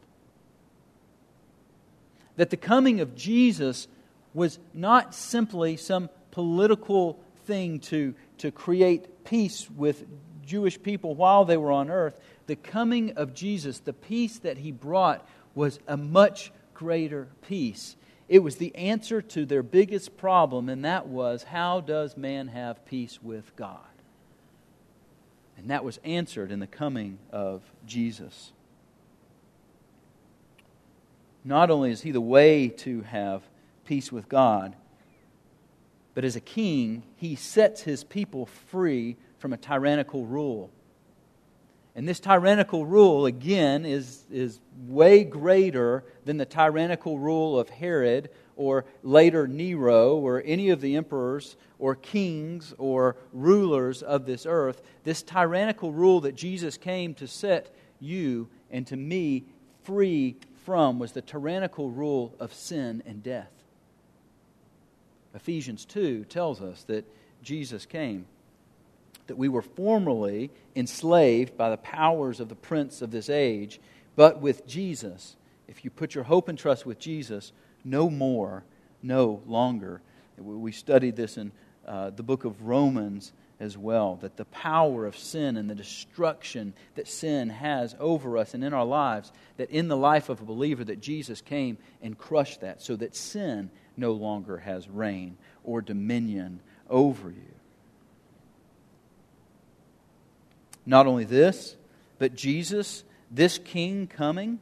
That 2.36 2.48
the 2.48 2.56
coming 2.56 3.00
of 3.00 3.14
Jesus 3.14 3.88
was 4.32 4.58
not 4.72 5.14
simply 5.14 5.76
some 5.76 6.08
political 6.30 7.20
thing 7.44 7.78
to, 7.80 8.14
to 8.38 8.50
create 8.50 9.24
peace 9.24 9.68
with 9.70 10.06
Jewish 10.46 10.82
people 10.82 11.14
while 11.14 11.44
they 11.44 11.58
were 11.58 11.70
on 11.70 11.90
earth. 11.90 12.18
The 12.46 12.56
coming 12.56 13.12
of 13.18 13.34
Jesus, 13.34 13.80
the 13.80 13.92
peace 13.92 14.38
that 14.38 14.56
he 14.56 14.72
brought, 14.72 15.28
was 15.54 15.78
a 15.86 15.98
much 15.98 16.52
greater 16.72 17.28
peace. 17.46 17.96
It 18.30 18.38
was 18.38 18.56
the 18.56 18.74
answer 18.76 19.20
to 19.20 19.44
their 19.44 19.62
biggest 19.62 20.16
problem, 20.16 20.70
and 20.70 20.86
that 20.86 21.06
was 21.06 21.42
how 21.42 21.82
does 21.82 22.16
man 22.16 22.48
have 22.48 22.86
peace 22.86 23.22
with 23.22 23.54
God? 23.56 23.91
And 25.62 25.70
that 25.70 25.84
was 25.84 26.00
answered 26.04 26.50
in 26.50 26.58
the 26.58 26.66
coming 26.66 27.18
of 27.30 27.62
Jesus. 27.86 28.50
Not 31.44 31.70
only 31.70 31.92
is 31.92 32.02
he 32.02 32.10
the 32.10 32.20
way 32.20 32.68
to 32.68 33.02
have 33.02 33.42
peace 33.86 34.10
with 34.10 34.28
God, 34.28 34.74
but 36.14 36.24
as 36.24 36.34
a 36.34 36.40
king, 36.40 37.04
he 37.14 37.36
sets 37.36 37.82
his 37.82 38.02
people 38.02 38.46
free 38.46 39.16
from 39.38 39.52
a 39.52 39.56
tyrannical 39.56 40.26
rule. 40.26 40.68
And 41.94 42.08
this 42.08 42.18
tyrannical 42.18 42.84
rule, 42.84 43.26
again, 43.26 43.84
is, 43.84 44.24
is 44.32 44.60
way 44.88 45.22
greater 45.22 46.04
than 46.24 46.38
the 46.38 46.44
tyrannical 46.44 47.20
rule 47.20 47.58
of 47.58 47.68
Herod 47.68 48.30
or 48.62 48.84
later 49.02 49.46
Nero 49.48 50.16
or 50.16 50.42
any 50.44 50.70
of 50.70 50.80
the 50.80 50.96
emperors 50.96 51.56
or 51.78 51.96
kings 51.96 52.72
or 52.78 53.16
rulers 53.32 54.02
of 54.02 54.24
this 54.24 54.46
earth. 54.46 54.82
This 55.02 55.22
tyrannical 55.22 55.92
rule 55.92 56.20
that 56.20 56.36
Jesus 56.36 56.76
came 56.76 57.12
to 57.14 57.26
set 57.26 57.74
you 57.98 58.48
and 58.70 58.86
to 58.86 58.96
me 58.96 59.44
free 59.82 60.36
from 60.64 60.98
was 60.98 61.12
the 61.12 61.22
tyrannical 61.22 61.90
rule 61.90 62.34
of 62.38 62.54
sin 62.54 63.02
and 63.04 63.22
death. 63.22 63.50
Ephesians 65.34 65.84
2 65.84 66.24
tells 66.24 66.60
us 66.60 66.84
that 66.84 67.04
Jesus 67.42 67.84
came, 67.84 68.26
that 69.26 69.38
we 69.38 69.48
were 69.48 69.62
formerly 69.62 70.50
enslaved 70.76 71.56
by 71.56 71.70
the 71.70 71.78
powers 71.78 72.38
of 72.38 72.48
the 72.48 72.54
prince 72.54 73.02
of 73.02 73.10
this 73.10 73.28
age, 73.28 73.80
but 74.14 74.40
with 74.40 74.66
Jesus, 74.66 75.36
if 75.66 75.84
you 75.84 75.90
put 75.90 76.14
your 76.14 76.24
hope 76.24 76.48
and 76.48 76.58
trust 76.58 76.84
with 76.84 76.98
Jesus, 76.98 77.52
no 77.84 78.10
more, 78.10 78.64
no 79.02 79.42
longer. 79.46 80.00
We 80.38 80.72
studied 80.72 81.16
this 81.16 81.36
in 81.36 81.52
uh, 81.86 82.10
the 82.10 82.22
book 82.22 82.44
of 82.44 82.62
Romans 82.62 83.32
as 83.60 83.78
well. 83.78 84.16
That 84.16 84.36
the 84.36 84.44
power 84.46 85.06
of 85.06 85.16
sin 85.16 85.56
and 85.56 85.68
the 85.68 85.74
destruction 85.74 86.74
that 86.94 87.08
sin 87.08 87.50
has 87.50 87.94
over 87.98 88.38
us 88.38 88.54
and 88.54 88.64
in 88.64 88.74
our 88.74 88.84
lives, 88.84 89.32
that 89.56 89.70
in 89.70 89.88
the 89.88 89.96
life 89.96 90.28
of 90.28 90.40
a 90.40 90.44
believer, 90.44 90.84
that 90.84 91.00
Jesus 91.00 91.40
came 91.40 91.78
and 92.02 92.18
crushed 92.18 92.60
that 92.60 92.82
so 92.82 92.96
that 92.96 93.14
sin 93.14 93.70
no 93.96 94.12
longer 94.12 94.58
has 94.58 94.88
reign 94.88 95.36
or 95.64 95.80
dominion 95.80 96.60
over 96.88 97.30
you. 97.30 97.54
Not 100.84 101.06
only 101.06 101.24
this, 101.24 101.76
but 102.18 102.34
Jesus, 102.34 103.04
this 103.30 103.58
king 103.58 104.06
coming, 104.06 104.58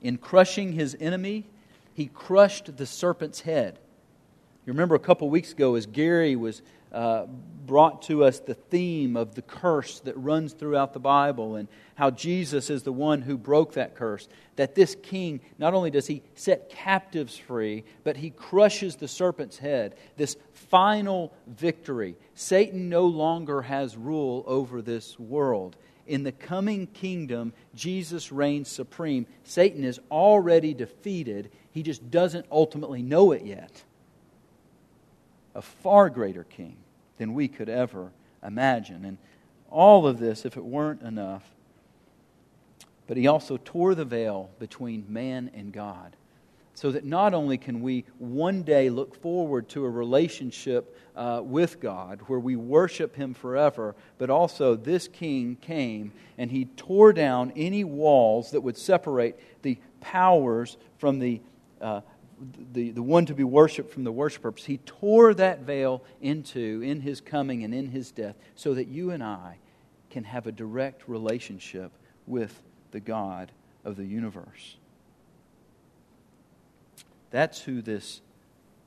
in 0.00 0.18
crushing 0.18 0.72
his 0.72 0.96
enemy, 1.00 1.46
he 1.94 2.06
crushed 2.06 2.76
the 2.76 2.86
serpent's 2.86 3.40
head. 3.40 3.78
You 4.64 4.72
remember 4.72 4.94
a 4.94 5.00
couple 5.00 5.28
weeks 5.28 5.52
ago 5.52 5.74
as 5.74 5.86
Gary 5.86 6.36
was 6.36 6.62
uh, 6.92 7.26
brought 7.66 8.02
to 8.02 8.22
us 8.24 8.38
the 8.38 8.54
theme 8.54 9.16
of 9.16 9.34
the 9.34 9.42
curse 9.42 10.00
that 10.00 10.16
runs 10.16 10.52
throughout 10.52 10.92
the 10.92 11.00
Bible 11.00 11.56
and 11.56 11.68
how 11.94 12.10
Jesus 12.10 12.70
is 12.70 12.82
the 12.82 12.92
one 12.92 13.22
who 13.22 13.38
broke 13.38 13.72
that 13.74 13.94
curse. 13.94 14.28
That 14.56 14.74
this 14.74 14.96
king, 15.02 15.40
not 15.58 15.74
only 15.74 15.90
does 15.90 16.06
he 16.06 16.22
set 16.34 16.68
captives 16.68 17.36
free, 17.36 17.84
but 18.04 18.16
he 18.16 18.30
crushes 18.30 18.96
the 18.96 19.08
serpent's 19.08 19.58
head. 19.58 19.94
This 20.16 20.36
final 20.52 21.32
victory. 21.46 22.16
Satan 22.34 22.88
no 22.88 23.06
longer 23.06 23.62
has 23.62 23.96
rule 23.96 24.44
over 24.46 24.82
this 24.82 25.18
world. 25.18 25.76
In 26.06 26.24
the 26.24 26.32
coming 26.32 26.88
kingdom, 26.88 27.52
Jesus 27.74 28.32
reigns 28.32 28.68
supreme. 28.68 29.26
Satan 29.44 29.84
is 29.84 30.00
already 30.10 30.74
defeated, 30.74 31.50
he 31.72 31.82
just 31.82 32.10
doesn't 32.10 32.46
ultimately 32.50 33.02
know 33.02 33.32
it 33.32 33.44
yet. 33.44 33.82
A 35.54 35.62
far 35.62 36.10
greater 36.10 36.44
king 36.44 36.76
than 37.18 37.34
we 37.34 37.48
could 37.48 37.68
ever 37.68 38.12
imagine. 38.42 39.04
And 39.04 39.18
all 39.70 40.06
of 40.06 40.18
this, 40.18 40.44
if 40.44 40.56
it 40.56 40.64
weren't 40.64 41.02
enough, 41.02 41.44
but 43.06 43.16
he 43.16 43.26
also 43.26 43.58
tore 43.64 43.94
the 43.94 44.04
veil 44.04 44.50
between 44.58 45.04
man 45.08 45.50
and 45.54 45.72
God. 45.72 46.16
So 46.74 46.90
that 46.92 47.04
not 47.04 47.34
only 47.34 47.58
can 47.58 47.82
we 47.82 48.04
one 48.18 48.62
day 48.62 48.88
look 48.88 49.14
forward 49.20 49.68
to 49.70 49.84
a 49.84 49.90
relationship 49.90 50.98
uh, 51.14 51.42
with 51.44 51.80
God 51.80 52.20
where 52.26 52.38
we 52.38 52.56
worship 52.56 53.14
Him 53.14 53.34
forever, 53.34 53.94
but 54.16 54.30
also 54.30 54.74
this 54.74 55.06
king 55.06 55.56
came 55.60 56.12
and 56.38 56.50
he 56.50 56.64
tore 56.64 57.12
down 57.12 57.52
any 57.54 57.84
walls 57.84 58.52
that 58.52 58.62
would 58.62 58.78
separate 58.78 59.36
the 59.60 59.78
powers 60.00 60.78
from 60.96 61.18
the 61.18 61.42
uh, 61.82 62.00
the, 62.72 62.90
the 62.90 63.02
one 63.02 63.26
to 63.26 63.34
be 63.34 63.44
worshiped 63.44 63.92
from 63.92 64.04
the 64.04 64.12
worshipers. 64.12 64.64
He 64.64 64.78
tore 64.78 65.34
that 65.34 65.60
veil 65.60 66.02
into 66.20 66.82
in 66.82 67.00
his 67.00 67.20
coming 67.20 67.62
and 67.64 67.74
in 67.74 67.88
his 67.88 68.10
death 68.10 68.36
so 68.54 68.74
that 68.74 68.88
you 68.88 69.10
and 69.10 69.22
I 69.22 69.58
can 70.10 70.24
have 70.24 70.46
a 70.46 70.52
direct 70.52 71.08
relationship 71.08 71.92
with 72.26 72.62
the 72.90 73.00
God 73.00 73.52
of 73.84 73.96
the 73.96 74.04
universe. 74.04 74.76
That's 77.30 77.60
who 77.62 77.80
this 77.80 78.20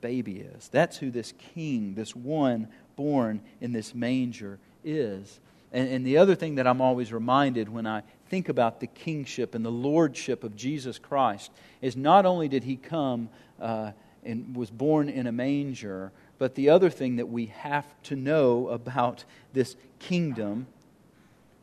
baby 0.00 0.38
is. 0.38 0.68
That's 0.68 0.98
who 0.98 1.10
this 1.10 1.32
king, 1.54 1.94
this 1.94 2.14
one 2.14 2.68
born 2.94 3.40
in 3.60 3.72
this 3.72 3.94
manger, 3.94 4.58
is. 4.84 5.40
And, 5.72 5.88
and 5.88 6.06
the 6.06 6.18
other 6.18 6.34
thing 6.34 6.54
that 6.54 6.66
I'm 6.66 6.80
always 6.80 7.12
reminded 7.12 7.68
when 7.68 7.86
I 7.86 8.02
think 8.28 8.48
about 8.48 8.80
the 8.80 8.86
kingship 8.86 9.54
and 9.54 9.64
the 9.64 9.70
lordship 9.70 10.44
of 10.44 10.56
Jesus 10.56 10.98
Christ 10.98 11.50
is 11.80 11.96
not 11.96 12.26
only 12.26 12.48
did 12.48 12.64
he 12.64 12.76
come 12.76 13.28
uh, 13.60 13.92
and 14.24 14.56
was 14.56 14.70
born 14.70 15.08
in 15.08 15.26
a 15.26 15.32
manger, 15.32 16.12
but 16.38 16.54
the 16.54 16.70
other 16.70 16.90
thing 16.90 17.16
that 17.16 17.28
we 17.28 17.46
have 17.46 17.86
to 18.04 18.16
know 18.16 18.68
about 18.68 19.24
this 19.52 19.76
kingdom 19.98 20.66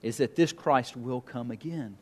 is 0.01 0.17
that 0.17 0.35
this 0.35 0.51
Christ 0.51 0.97
will 0.97 1.21
come 1.21 1.51
again. 1.51 1.97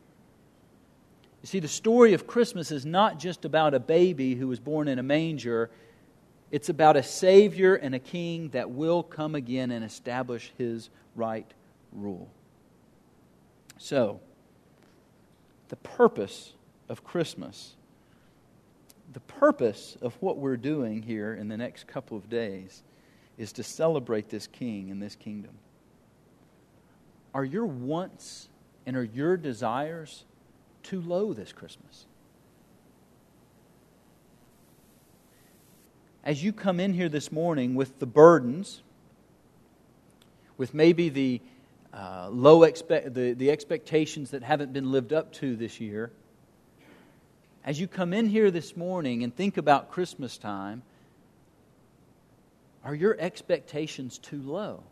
You 1.42 1.46
see, 1.46 1.60
the 1.60 1.68
story 1.68 2.14
of 2.14 2.26
Christmas 2.26 2.70
is 2.70 2.86
not 2.86 3.18
just 3.18 3.44
about 3.44 3.74
a 3.74 3.80
baby 3.80 4.34
who 4.34 4.46
was 4.46 4.60
born 4.60 4.86
in 4.86 4.98
a 4.98 5.02
manger. 5.02 5.70
It's 6.52 6.68
about 6.68 6.96
a 6.96 7.02
Savior 7.02 7.74
and 7.74 7.94
a 7.94 7.98
King 7.98 8.50
that 8.50 8.70
will 8.70 9.02
come 9.02 9.34
again 9.34 9.72
and 9.72 9.84
establish 9.84 10.52
His 10.56 10.88
right 11.16 11.50
rule. 11.92 12.28
So, 13.78 14.20
the 15.72 15.76
purpose 15.76 16.52
of 16.90 17.02
Christmas, 17.02 17.72
the 19.14 19.20
purpose 19.20 19.96
of 20.02 20.14
what 20.20 20.36
we're 20.36 20.58
doing 20.58 21.00
here 21.00 21.32
in 21.32 21.48
the 21.48 21.56
next 21.56 21.86
couple 21.86 22.14
of 22.14 22.28
days 22.28 22.82
is 23.38 23.52
to 23.52 23.62
celebrate 23.62 24.28
this 24.28 24.46
King 24.46 24.90
and 24.90 25.02
this 25.02 25.16
kingdom. 25.16 25.52
Are 27.32 27.42
your 27.42 27.64
wants 27.64 28.50
and 28.84 28.98
are 28.98 29.02
your 29.02 29.38
desires 29.38 30.24
too 30.82 31.00
low 31.00 31.32
this 31.32 31.54
Christmas? 31.54 32.04
As 36.22 36.44
you 36.44 36.52
come 36.52 36.80
in 36.80 36.92
here 36.92 37.08
this 37.08 37.32
morning 37.32 37.74
with 37.74 37.98
the 37.98 38.04
burdens, 38.04 38.82
with 40.58 40.74
maybe 40.74 41.08
the 41.08 41.40
uh, 41.92 42.28
low 42.30 42.62
expect, 42.62 43.14
the, 43.14 43.32
the 43.32 43.50
expectations 43.50 44.30
that 44.30 44.42
haven't 44.42 44.72
been 44.72 44.90
lived 44.90 45.12
up 45.12 45.32
to 45.34 45.56
this 45.56 45.80
year, 45.80 46.10
as 47.64 47.78
you 47.78 47.86
come 47.86 48.12
in 48.12 48.28
here 48.28 48.50
this 48.50 48.76
morning 48.76 49.22
and 49.22 49.34
think 49.34 49.56
about 49.56 49.90
Christmas 49.90 50.38
time, 50.38 50.82
are 52.84 52.94
your 52.94 53.16
expectations 53.18 54.18
too 54.18 54.42
low? 54.42 54.82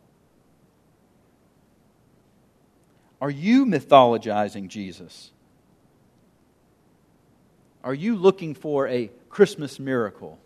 Are 3.19 3.29
you 3.29 3.65
mythologizing 3.65 4.67
Jesus? 4.67 5.31
Are 7.83 7.93
you 7.93 8.15
looking 8.15 8.55
for 8.55 8.87
a 8.87 9.11
Christmas 9.29 9.79
miracle? 9.79 10.39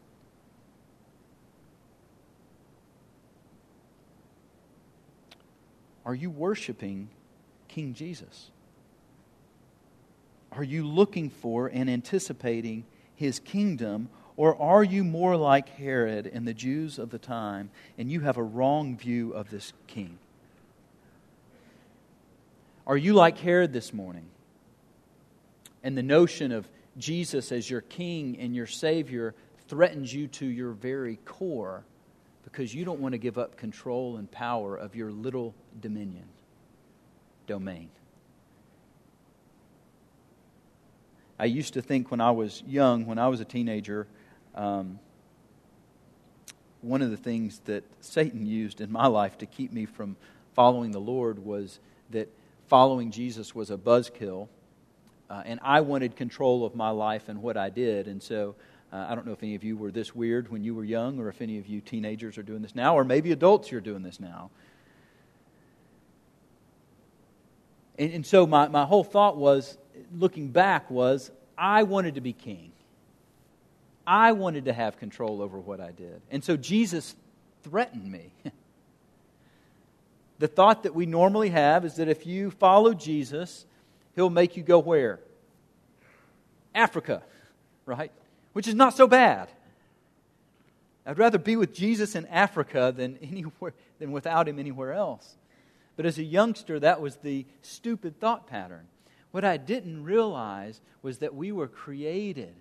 Are 6.06 6.16
you 6.16 6.30
worshiping 6.30 7.10
King 7.68 7.94
Jesus? 7.94 8.52
Are 10.52 10.64
you 10.64 10.88
looking 10.88 11.30
for 11.30 11.68
and 11.68 11.90
anticipating 11.90 12.86
his 13.16 13.40
kingdom, 13.40 14.10
or 14.38 14.62
are 14.62 14.84
you 14.84 15.04
more 15.04 15.36
like 15.36 15.70
Herod 15.70 16.28
and 16.28 16.48
the 16.48 16.54
Jews 16.54 17.00
of 17.00 17.10
the 17.10 17.18
time, 17.18 17.70
and 17.98 18.12
you 18.12 18.22
have 18.22 18.38
a 18.38 18.44
wrong 18.44 18.98
view 18.98 19.32
of 19.32 19.50
this 19.50 19.74
king? 19.88 20.18
Are 22.88 22.98
you 22.98 23.14
like 23.14 23.40
Herod 23.40 23.74
this 23.74 23.94
morning? 23.94 24.28
And 25.84 25.98
the 25.98 26.04
notion 26.04 26.52
of 26.52 26.68
Jesus 26.98 27.52
as 27.52 27.70
your 27.70 27.82
king 27.82 28.38
and 28.40 28.56
your 28.56 28.68
Savior 28.68 29.34
threatens 29.68 30.14
you 30.14 30.28
to 30.28 30.46
your 30.46 30.72
very 30.72 31.18
core 31.26 31.84
because 32.46 32.74
you 32.74 32.86
don't 32.86 33.00
want 33.00 33.12
to 33.12 33.18
give 33.18 33.38
up 33.38 33.58
control 33.58 34.16
and 34.16 34.32
power 34.32 34.78
of 34.78 34.96
your 34.96 35.12
little 35.12 35.54
dominion, 35.82 36.26
domain. 37.48 37.90
I 41.38 41.46
used 41.46 41.74
to 41.74 41.82
think 41.82 42.12
when 42.12 42.22
I 42.22 42.32
was 42.32 42.64
young, 42.66 43.06
when 43.08 43.20
I 43.20 43.28
was 43.28 43.42
a 43.42 43.46
teenager, 43.46 44.08
um, 44.54 45.00
one 46.82 47.02
of 47.02 47.10
the 47.10 47.18
things 47.18 47.60
that 47.66 47.84
Satan 48.00 48.46
used 48.46 48.80
in 48.80 48.92
my 48.92 49.08
life 49.08 49.40
to 49.40 49.46
keep 49.46 49.74
me 49.74 49.86
from 49.86 50.16
following 50.54 50.92
the 50.92 51.00
Lord 51.00 51.40
was 51.40 51.80
that 52.12 52.30
following 52.68 53.12
Jesus 53.12 53.54
was 53.54 53.72
a 53.72 53.78
buzzkill, 53.78 54.48
uh, 55.30 55.42
and 55.46 55.60
I 55.64 55.82
wanted 55.82 56.16
control 56.16 56.64
of 56.64 56.76
my 56.76 56.92
life 56.92 57.28
and 57.28 57.42
what 57.42 57.58
I 57.58 57.70
did. 57.70 58.08
And 58.08 58.22
so 58.22 58.56
uh, 58.96 59.08
I 59.10 59.16
don't 59.16 59.26
know 59.26 59.34
if 59.34 59.44
any 59.44 59.56
of 59.56 59.64
you 59.66 59.76
were 59.76 59.92
this 59.92 60.16
weird 60.16 60.50
when 60.50 60.64
you 60.64 60.74
were 60.74 60.86
young, 60.86 61.20
or 61.20 61.28
if 61.28 61.42
any 61.42 61.58
of 61.58 61.68
you 61.68 61.82
teenagers 61.82 62.38
are 62.38 62.44
doing 62.44 62.62
this 62.62 62.76
now, 62.76 62.98
or 62.98 63.04
maybe 63.04 63.34
adults 63.34 63.70
you're 63.70 63.82
doing 63.82 64.04
this 64.04 64.22
now. 64.22 64.52
And, 68.00 68.14
and 68.14 68.26
so 68.26 68.48
my, 68.48 68.70
my 68.70 68.86
whole 68.86 69.04
thought 69.04 69.36
was, 69.36 69.78
looking 70.18 70.48
back, 70.48 70.90
was 70.90 71.30
I 71.58 71.84
wanted 71.84 72.16
to 72.16 72.22
be 72.22 72.32
king. 72.32 72.72
I 74.08 74.32
wanted 74.32 74.66
to 74.66 74.74
have 74.74 74.98
control 74.98 75.42
over 75.42 75.60
what 75.60 75.82
I 75.82 75.92
did. 75.92 76.22
And 76.32 76.42
so 76.42 76.56
Jesus 76.56 77.18
threatened 77.64 78.10
me. 78.10 78.32
the 80.40 80.48
thought 80.48 80.84
that 80.84 80.96
we 80.96 81.06
normally 81.06 81.50
have 81.50 81.84
is 81.84 81.96
that 81.96 82.08
if 82.08 82.26
you 82.26 82.50
follow 82.50 82.94
Jesus, 82.94 83.66
he'll 84.16 84.30
make 84.30 84.56
you 84.56 84.64
go 84.64 84.80
where? 84.80 85.20
Africa, 86.74 87.24
right? 87.86 88.14
Which 88.56 88.70
is 88.70 88.74
not 88.74 88.96
so 88.96 89.06
bad. 89.06 89.52
I'd 91.06 91.20
rather 91.20 91.38
be 91.38 91.58
with 91.58 91.74
Jesus 91.74 92.16
in 92.16 92.26
Africa 92.28 92.94
than, 92.96 93.18
anywhere, 93.22 93.74
than 94.00 94.14
without 94.14 94.48
him 94.48 94.60
anywhere 94.60 94.94
else. 94.94 95.36
But 95.98 96.06
as 96.06 96.18
a 96.18 96.24
youngster, 96.24 96.80
that 96.80 97.02
was 97.02 97.18
the 97.18 97.46
stupid 97.62 98.18
thought 98.18 98.48
pattern. 98.48 98.88
What 99.32 99.44
I 99.44 99.58
didn't 99.58 100.06
realize 100.06 100.80
was 101.02 101.18
that 101.18 101.36
we 101.36 101.52
were 101.52 101.68
created. 101.68 102.56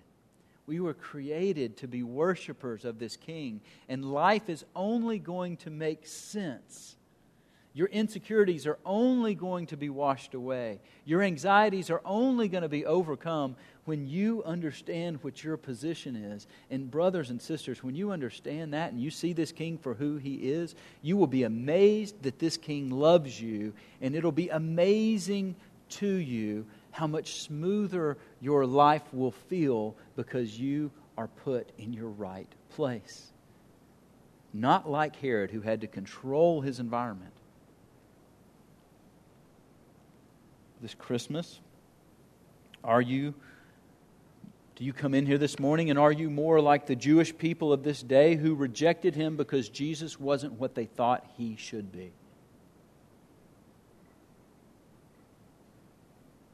We 0.67 0.81
were 0.81 0.93
created 0.93 1.77
to 1.77 1.87
be 1.87 2.03
worshipers 2.03 2.83
of 2.83 2.99
this 2.99 3.15
King. 3.15 3.61
And 3.87 4.03
life 4.03 4.49
is 4.49 4.65
only 4.75 5.17
going 5.17 5.55
to 5.57 5.69
make 5.69 6.05
sense 6.05 6.97
Your 7.73 7.87
insecurities 7.87 8.65
are 8.67 8.79
only 8.85 9.35
going 9.35 9.67
to 9.67 9.77
be 9.77 9.89
washed 9.89 10.33
away. 10.33 10.79
Your 11.05 11.21
anxieties 11.21 11.89
are 11.89 12.01
only 12.05 12.47
going 12.47 12.63
to 12.63 12.69
be 12.69 12.85
overcome 12.85 13.57
when 13.85 14.07
you 14.07 14.43
understand 14.43 15.19
what 15.21 15.43
your 15.43 15.57
position 15.57 16.15
is. 16.15 16.47
And, 16.69 16.89
brothers 16.89 17.29
and 17.29 17.41
sisters, 17.41 17.83
when 17.83 17.95
you 17.95 18.11
understand 18.11 18.73
that 18.73 18.91
and 18.91 18.99
you 18.99 19.11
see 19.11 19.31
this 19.31 19.51
king 19.51 19.77
for 19.77 19.93
who 19.93 20.17
he 20.17 20.35
is, 20.35 20.75
you 21.01 21.15
will 21.15 21.27
be 21.27 21.43
amazed 21.43 22.21
that 22.23 22.39
this 22.39 22.57
king 22.57 22.89
loves 22.89 23.39
you, 23.39 23.73
and 24.01 24.15
it'll 24.15 24.31
be 24.31 24.49
amazing 24.49 25.55
to 25.87 26.07
you 26.07 26.65
how 26.91 27.07
much 27.07 27.41
smoother 27.41 28.17
your 28.41 28.65
life 28.65 29.03
will 29.13 29.31
feel 29.31 29.95
because 30.15 30.59
you 30.59 30.91
are 31.17 31.27
put 31.27 31.69
in 31.77 31.93
your 31.93 32.09
right 32.09 32.51
place. 32.71 33.31
Not 34.53 34.89
like 34.89 35.15
Herod, 35.17 35.51
who 35.51 35.61
had 35.61 35.81
to 35.81 35.87
control 35.87 36.61
his 36.61 36.79
environment. 36.79 37.33
This 40.81 40.93
Christmas, 40.93 41.59
are 42.83 43.01
you 43.01 43.33
do 44.75 44.83
you 44.83 44.91
come 44.91 45.13
in 45.13 45.25
here 45.25 45.37
this 45.37 45.57
morning 45.57 45.89
and 45.89 45.97
are 45.97 46.11
you 46.11 46.29
more 46.29 46.59
like 46.59 46.85
the 46.85 46.97
Jewish 46.97 47.35
people 47.37 47.71
of 47.71 47.83
this 47.83 48.03
day 48.03 48.35
who 48.35 48.53
rejected 48.53 49.15
him 49.15 49.37
because 49.37 49.69
Jesus 49.69 50.19
wasn't 50.19 50.53
what 50.53 50.75
they 50.75 50.85
thought 50.85 51.25
he 51.37 51.55
should 51.55 51.93
be? 51.93 52.11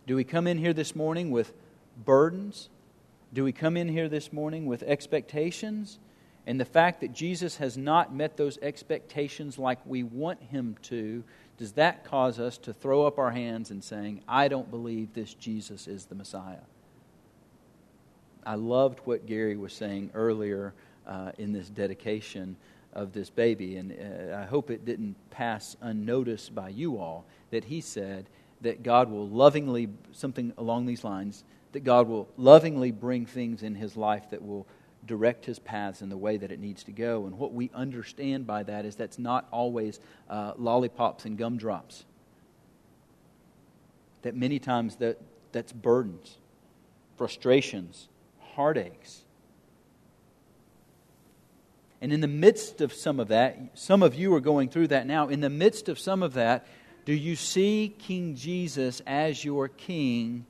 Do 0.05 0.15
we 0.15 0.23
come 0.23 0.45
in 0.45 0.59
here 0.59 0.73
this 0.73 0.95
morning 0.95 1.31
with 1.31 1.51
burdens? 2.05 2.69
Do 3.33 3.43
we 3.43 3.51
come 3.51 3.75
in 3.75 3.87
here 3.87 4.07
this 4.07 4.31
morning 4.31 4.67
with 4.67 4.83
expectations? 4.83 5.97
And 6.45 6.59
the 6.59 6.65
fact 6.65 7.01
that 7.01 7.13
Jesus 7.13 7.57
has 7.57 7.75
not 7.75 8.13
met 8.13 8.37
those 8.37 8.59
expectations 8.61 9.57
like 9.57 9.79
we 9.85 10.03
want 10.03 10.41
him 10.43 10.75
to, 10.83 11.23
does 11.57 11.71
that 11.73 12.03
cause 12.03 12.39
us 12.39 12.57
to 12.59 12.73
throw 12.73 13.07
up 13.07 13.17
our 13.17 13.31
hands 13.31 13.71
and 13.71 13.83
saying, 13.83 14.21
I 14.27 14.47
don't 14.47 14.69
believe 14.69 15.13
this 15.13 15.33
Jesus 15.33 15.87
is 15.87 16.05
the 16.05 16.15
Messiah? 16.15 16.57
I 18.45 18.55
loved 18.55 18.99
what 19.05 19.25
Gary 19.25 19.57
was 19.57 19.73
saying 19.73 20.11
earlier 20.13 20.73
uh, 21.07 21.31
in 21.37 21.51
this 21.51 21.69
dedication 21.69 22.55
of 22.93 23.13
this 23.13 23.29
baby, 23.29 23.77
and 23.77 23.91
uh, 23.91 24.37
I 24.37 24.45
hope 24.45 24.69
it 24.69 24.85
didn't 24.85 25.15
pass 25.29 25.77
unnoticed 25.81 26.53
by 26.53 26.69
you 26.69 26.97
all 26.97 27.25
that 27.51 27.65
he 27.65 27.81
said 27.81 28.27
that 28.61 28.83
God 28.83 29.09
will 29.09 29.27
lovingly, 29.27 29.89
something 30.11 30.53
along 30.57 30.85
these 30.85 31.03
lines, 31.03 31.43
that 31.71 31.83
God 31.83 32.07
will 32.07 32.27
lovingly 32.37 32.91
bring 32.91 33.25
things 33.25 33.63
in 33.63 33.75
his 33.75 33.95
life 33.95 34.29
that 34.31 34.45
will 34.45 34.67
direct 35.05 35.45
his 35.45 35.57
paths 35.57 36.01
in 36.01 36.09
the 36.09 36.17
way 36.17 36.37
that 36.37 36.51
it 36.51 36.59
needs 36.59 36.83
to 36.83 36.91
go. 36.91 37.25
And 37.25 37.37
what 37.37 37.53
we 37.53 37.71
understand 37.73 38.45
by 38.45 38.63
that 38.63 38.85
is 38.85 38.95
that's 38.95 39.17
not 39.17 39.47
always 39.51 39.99
uh, 40.29 40.53
lollipops 40.57 41.25
and 41.25 41.37
gumdrops. 41.37 42.05
That 44.21 44.35
many 44.35 44.59
times 44.59 44.97
that, 44.97 45.19
that's 45.51 45.71
burdens, 45.71 46.37
frustrations, 47.17 48.09
heartaches. 48.55 49.21
And 52.01 52.11
in 52.11 52.21
the 52.21 52.27
midst 52.27 52.81
of 52.81 52.93
some 52.93 53.19
of 53.19 53.27
that, 53.27 53.59
some 53.75 54.01
of 54.01 54.15
you 54.15 54.33
are 54.33 54.39
going 54.39 54.69
through 54.69 54.87
that 54.87 55.05
now. 55.05 55.27
In 55.27 55.39
the 55.39 55.49
midst 55.49 55.87
of 55.87 55.99
some 55.99 56.23
of 56.23 56.33
that, 56.33 56.65
do 57.05 57.13
you 57.13 57.35
see 57.35 57.93
King 57.99 58.35
Jesus 58.35 59.01
as 59.05 59.45
your 59.45 59.67
king 59.67 60.45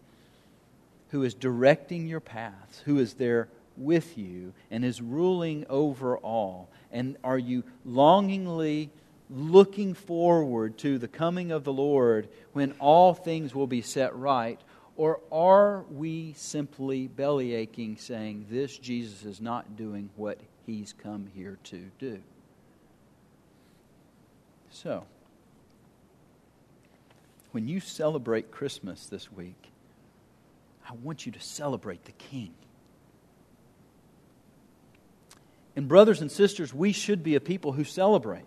who 1.09 1.23
is 1.23 1.33
directing 1.33 2.07
your 2.07 2.21
paths, 2.21 2.81
who 2.85 2.99
is 2.99 3.15
there 3.15 3.49
with 3.75 4.17
you 4.17 4.53
and 4.69 4.85
is 4.85 5.01
ruling 5.01 5.65
over 5.69 6.17
all? 6.17 6.69
And 6.91 7.17
are 7.23 7.37
you 7.37 7.63
longingly 7.85 8.89
looking 9.29 9.93
forward 9.93 10.77
to 10.79 10.97
the 10.97 11.07
coming 11.07 11.51
of 11.51 11.63
the 11.65 11.73
Lord 11.73 12.29
when 12.53 12.73
all 12.79 13.13
things 13.13 13.53
will 13.53 13.67
be 13.67 13.81
set 13.81 14.15
right? 14.15 14.59
Or 15.01 15.19
are 15.31 15.83
we 15.89 16.33
simply 16.37 17.07
belly 17.07 17.55
aching, 17.55 17.97
saying, 17.97 18.45
This 18.51 18.77
Jesus 18.77 19.25
is 19.25 19.41
not 19.41 19.75
doing 19.75 20.11
what 20.15 20.39
he's 20.67 20.93
come 20.93 21.25
here 21.33 21.57
to 21.63 21.89
do? 21.97 22.19
So, 24.69 25.05
when 27.51 27.67
you 27.67 27.79
celebrate 27.79 28.51
Christmas 28.51 29.07
this 29.07 29.31
week, 29.31 29.71
I 30.87 30.93
want 31.01 31.25
you 31.25 31.31
to 31.31 31.41
celebrate 31.41 32.05
the 32.05 32.11
King. 32.11 32.53
And, 35.75 35.87
brothers 35.87 36.21
and 36.21 36.31
sisters, 36.31 36.75
we 36.75 36.91
should 36.91 37.23
be 37.23 37.33
a 37.33 37.41
people 37.41 37.71
who 37.71 37.85
celebrate. 37.85 38.43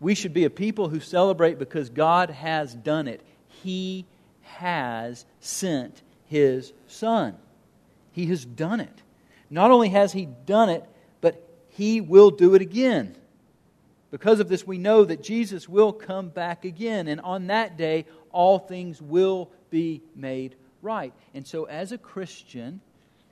We 0.00 0.14
should 0.14 0.32
be 0.32 0.46
a 0.46 0.50
people 0.50 0.88
who 0.88 1.00
celebrate 1.00 1.58
because 1.58 1.90
God 1.90 2.30
has 2.30 2.74
done 2.74 3.08
it. 3.08 3.20
He 3.62 4.06
has 4.58 5.24
sent 5.40 6.02
his 6.26 6.72
Son. 6.86 7.36
He 8.12 8.26
has 8.26 8.44
done 8.44 8.80
it. 8.80 9.02
Not 9.50 9.70
only 9.70 9.90
has 9.90 10.12
he 10.12 10.26
done 10.46 10.68
it, 10.68 10.84
but 11.20 11.46
he 11.70 12.00
will 12.00 12.30
do 12.30 12.54
it 12.54 12.62
again. 12.62 13.16
Because 14.10 14.40
of 14.40 14.48
this, 14.48 14.66
we 14.66 14.78
know 14.78 15.04
that 15.04 15.22
Jesus 15.22 15.68
will 15.68 15.92
come 15.92 16.28
back 16.28 16.64
again, 16.64 17.08
and 17.08 17.20
on 17.22 17.46
that 17.46 17.76
day, 17.78 18.04
all 18.30 18.58
things 18.58 19.00
will 19.00 19.50
be 19.70 20.02
made 20.14 20.54
right. 20.82 21.14
And 21.32 21.46
so, 21.46 21.64
as 21.64 21.92
a 21.92 21.98
Christian, 21.98 22.80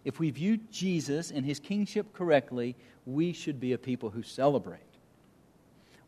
if 0.04 0.18
we 0.18 0.30
view 0.30 0.59
Jesus 0.70 1.30
and 1.30 1.44
his 1.44 1.61
kingship 1.61 2.14
correctly, 2.14 2.76
we 3.04 3.33
should 3.33 3.61
be 3.61 3.74
a 3.74 3.78
people 3.78 4.11
who 4.11 4.22
celebrate. 4.22 4.80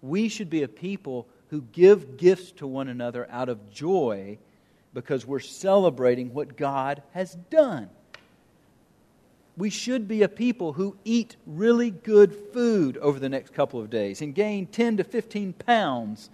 We 0.00 0.28
should 0.28 0.48
be 0.48 0.62
a 0.62 0.68
people 0.68 1.28
who 1.48 1.62
give 1.72 2.16
gifts 2.16 2.52
to 2.52 2.66
one 2.66 2.88
another 2.88 3.28
out 3.30 3.50
of 3.50 3.70
joy 3.70 4.38
because 4.94 5.26
we're 5.26 5.40
celebrating 5.40 6.34
what 6.34 6.56
God 6.56 7.02
has 7.12 7.34
done. 7.50 7.88
We 9.56 9.70
should 9.70 10.08
be 10.08 10.22
a 10.22 10.28
people 10.28 10.72
who 10.72 10.96
eat 11.04 11.36
really 11.46 11.90
good 11.90 12.34
food 12.52 12.96
over 12.98 13.18
the 13.18 13.28
next 13.28 13.52
couple 13.52 13.80
of 13.80 13.90
days 13.90 14.22
and 14.22 14.34
gain 14.34 14.66
10 14.66 14.98
to 14.98 15.04
15 15.04 15.52
pounds 15.52 16.30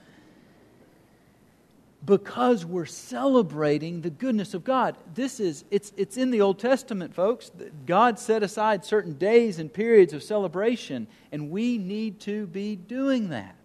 because 2.04 2.64
we're 2.64 2.86
celebrating 2.86 4.00
the 4.00 4.10
goodness 4.10 4.54
of 4.54 4.64
God. 4.64 4.96
This 5.14 5.40
is 5.40 5.64
it's 5.70 5.92
it's 5.96 6.16
in 6.16 6.30
the 6.30 6.40
Old 6.40 6.58
Testament, 6.58 7.14
folks. 7.14 7.50
God 7.86 8.18
set 8.18 8.42
aside 8.42 8.84
certain 8.84 9.14
days 9.14 9.58
and 9.58 9.72
periods 9.72 10.12
of 10.12 10.22
celebration, 10.22 11.08
and 11.32 11.50
we 11.50 11.76
need 11.76 12.20
to 12.20 12.46
be 12.46 12.76
doing 12.76 13.30
that. 13.30 13.57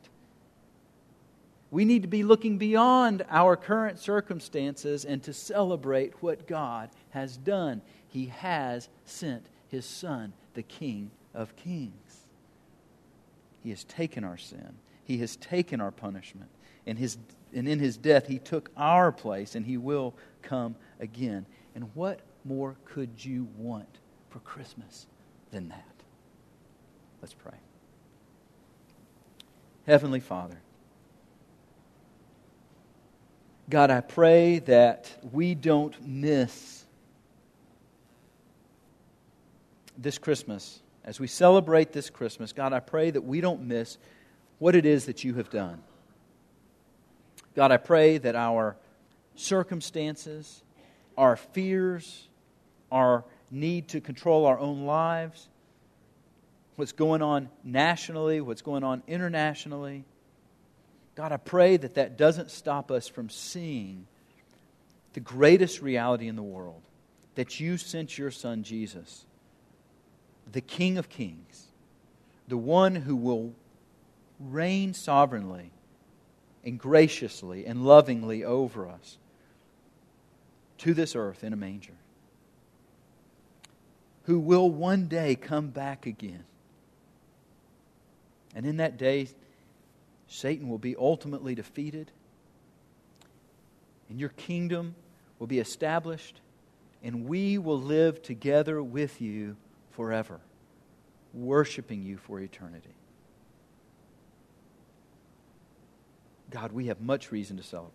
We 1.74 1.86
need 1.86 2.04
to 2.04 2.08
be 2.08 2.22
looking 2.22 2.60
beyond 2.60 3.26
our 3.32 3.56
current 3.56 3.98
circumstances 3.98 5.06
and 5.06 5.24
to 5.24 5.34
celebrate 5.34 6.14
what 6.22 6.46
God 6.46 6.92
has 7.10 7.36
done. 7.36 7.82
He 8.08 8.28
has 8.28 8.90
sent 9.06 9.48
His 9.70 9.84
Son, 9.84 10.34
the 10.54 10.62
King 10.62 11.10
of 11.34 11.56
Kings. 11.56 12.28
He 13.64 13.72
has 13.72 13.86
taken 13.86 14.24
our 14.24 14.38
sin, 14.38 14.76
He 15.04 15.18
has 15.18 15.36
taken 15.38 15.82
our 15.82 15.90
punishment. 15.90 16.52
And, 16.86 17.00
his, 17.00 17.18
and 17.56 17.68
in 17.68 17.80
His 17.80 17.98
death, 17.98 18.28
He 18.28 18.38
took 18.38 18.70
our 18.78 19.12
place, 19.12 19.56
and 19.56 19.66
He 19.66 19.78
will 19.78 20.14
come 20.44 20.76
again. 21.00 21.44
And 21.74 21.90
what 21.96 22.20
more 22.46 22.76
could 22.86 23.26
you 23.26 23.48
want 23.58 23.98
for 24.30 24.38
Christmas 24.42 25.08
than 25.50 25.70
that? 25.70 25.96
Let's 27.20 27.34
pray. 27.34 27.58
Heavenly 29.88 30.20
Father, 30.20 30.60
God, 33.70 33.92
I 33.92 34.02
pray 34.02 34.60
that 34.60 35.12
we 35.32 35.56
don't 35.56 36.06
miss 36.06 36.86
this 39.98 40.18
Christmas. 40.18 40.82
As 41.06 41.20
we 41.20 41.28
celebrate 41.28 41.92
this 41.92 42.10
Christmas, 42.10 42.54
God, 42.54 42.74
I 42.74 42.80
pray 42.80 43.12
that 43.12 43.24
we 43.24 43.42
don't 43.42 43.62
miss 43.62 43.98
what 44.60 44.76
it 44.76 44.86
is 44.86 45.06
that 45.06 45.24
you 45.24 45.36
have 45.36 45.50
done. 45.50 45.82
God, 47.56 47.72
I 47.72 47.78
pray 47.78 48.18
that 48.18 48.36
our 48.36 48.76
circumstances, 49.36 50.64
our 51.18 51.36
fears, 51.36 52.28
our 52.92 53.24
need 53.50 53.88
to 53.90 54.02
control 54.02 54.46
our 54.46 54.58
own 54.58 54.86
lives, 54.86 55.48
what's 56.76 56.92
going 56.92 57.22
on 57.22 57.50
nationally, 57.64 58.42
what's 58.42 58.62
going 58.62 58.84
on 58.84 59.04
internationally, 59.08 60.06
God, 61.16 61.32
I 61.32 61.38
pray 61.38 61.78
that 61.78 61.96
that 61.96 62.18
doesn't 62.18 62.50
stop 62.50 62.90
us 62.90 63.08
from 63.08 63.30
seeing 63.30 64.08
the 65.14 65.20
greatest 65.20 65.82
reality 65.82 66.28
in 66.28 66.36
the 66.36 66.42
world 66.44 66.82
that 67.36 67.60
you 67.60 67.78
sent 67.78 68.18
your 68.18 68.32
son 68.32 68.64
Jesus, 68.64 69.26
the 70.52 70.62
King 70.62 70.98
of 70.98 71.10
Kings, 71.10 71.68
the 72.48 72.58
one 72.58 72.96
who 72.96 73.16
will 73.16 73.54
reign 74.40 74.94
sovereignly 74.94 75.72
and 76.64 76.80
graciously 76.80 77.66
and 77.66 77.86
lovingly 77.86 78.44
over 78.44 78.88
us 78.88 79.18
to 80.80 80.94
this 80.94 81.16
earth 81.16 81.44
in 81.44 81.54
a 81.54 81.58
manger, 81.58 81.94
who 84.24 84.40
will 84.40 84.70
one 84.70 85.08
day 85.08 85.36
come 85.36 85.68
back 85.68 86.06
again. 86.06 86.44
And 88.56 88.66
in 88.66 88.78
that 88.78 88.98
day, 88.98 89.28
Satan 90.34 90.68
will 90.68 90.80
be 90.80 90.96
ultimately 90.96 91.54
defeated, 91.54 92.10
and 94.10 94.20
your 94.20 94.30
kingdom 94.30 94.96
will 95.38 95.46
be 95.46 95.60
established, 95.60 96.42
and 97.04 97.28
we 97.28 97.60
will 97.60 97.80
live 97.80 98.24
together 98.24 98.82
with 98.82 99.22
you 99.22 99.56
forever, 99.92 100.40
worshiping 101.36 102.02
you 102.02 102.18
for 102.18 102.40
eternity. 102.40 102.96
God, 106.50 106.72
we 106.72 106.88
have 106.88 107.00
much 107.00 107.32
reason 107.32 107.56
to 107.58 107.64
celebrate. 107.64 107.94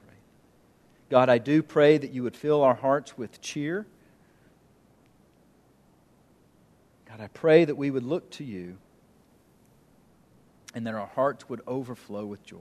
God, 1.10 1.28
I 1.28 1.38
do 1.38 1.60
pray 1.60 1.98
that 1.98 2.12
you 2.12 2.22
would 2.22 2.36
fill 2.36 2.62
our 2.62 2.74
hearts 2.74 3.18
with 3.18 3.40
cheer. 3.40 3.84
God, 7.08 7.20
I 7.20 7.26
pray 7.26 7.64
that 7.64 7.76
we 7.76 7.90
would 7.90 8.04
look 8.04 8.30
to 8.32 8.44
you 8.44 8.78
and 10.74 10.86
that 10.86 10.94
our 10.94 11.06
hearts 11.06 11.48
would 11.48 11.60
overflow 11.66 12.24
with 12.24 12.44
joy. 12.44 12.58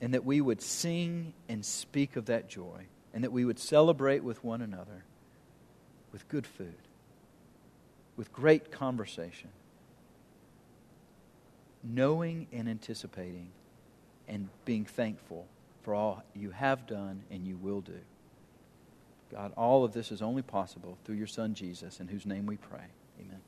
And 0.00 0.14
that 0.14 0.24
we 0.24 0.40
would 0.40 0.60
sing 0.60 1.32
and 1.48 1.64
speak 1.64 2.16
of 2.16 2.26
that 2.26 2.48
joy. 2.48 2.86
And 3.14 3.24
that 3.24 3.32
we 3.32 3.44
would 3.44 3.58
celebrate 3.58 4.24
with 4.24 4.42
one 4.42 4.62
another 4.62 5.04
with 6.12 6.28
good 6.28 6.46
food, 6.46 6.74
with 8.16 8.32
great 8.32 8.70
conversation, 8.70 9.48
knowing 11.82 12.46
and 12.52 12.68
anticipating 12.68 13.48
and 14.28 14.48
being 14.64 14.84
thankful 14.84 15.46
for 15.82 15.94
all 15.94 16.22
you 16.34 16.50
have 16.50 16.86
done 16.86 17.22
and 17.30 17.46
you 17.46 17.56
will 17.56 17.80
do. 17.80 17.98
God, 19.32 19.52
all 19.56 19.82
of 19.84 19.92
this 19.92 20.12
is 20.12 20.20
only 20.20 20.42
possible 20.42 20.98
through 21.04 21.16
your 21.16 21.26
Son 21.26 21.54
Jesus, 21.54 22.00
in 22.00 22.08
whose 22.08 22.26
name 22.26 22.44
we 22.44 22.58
pray. 22.58 22.84
Amen. 23.18 23.40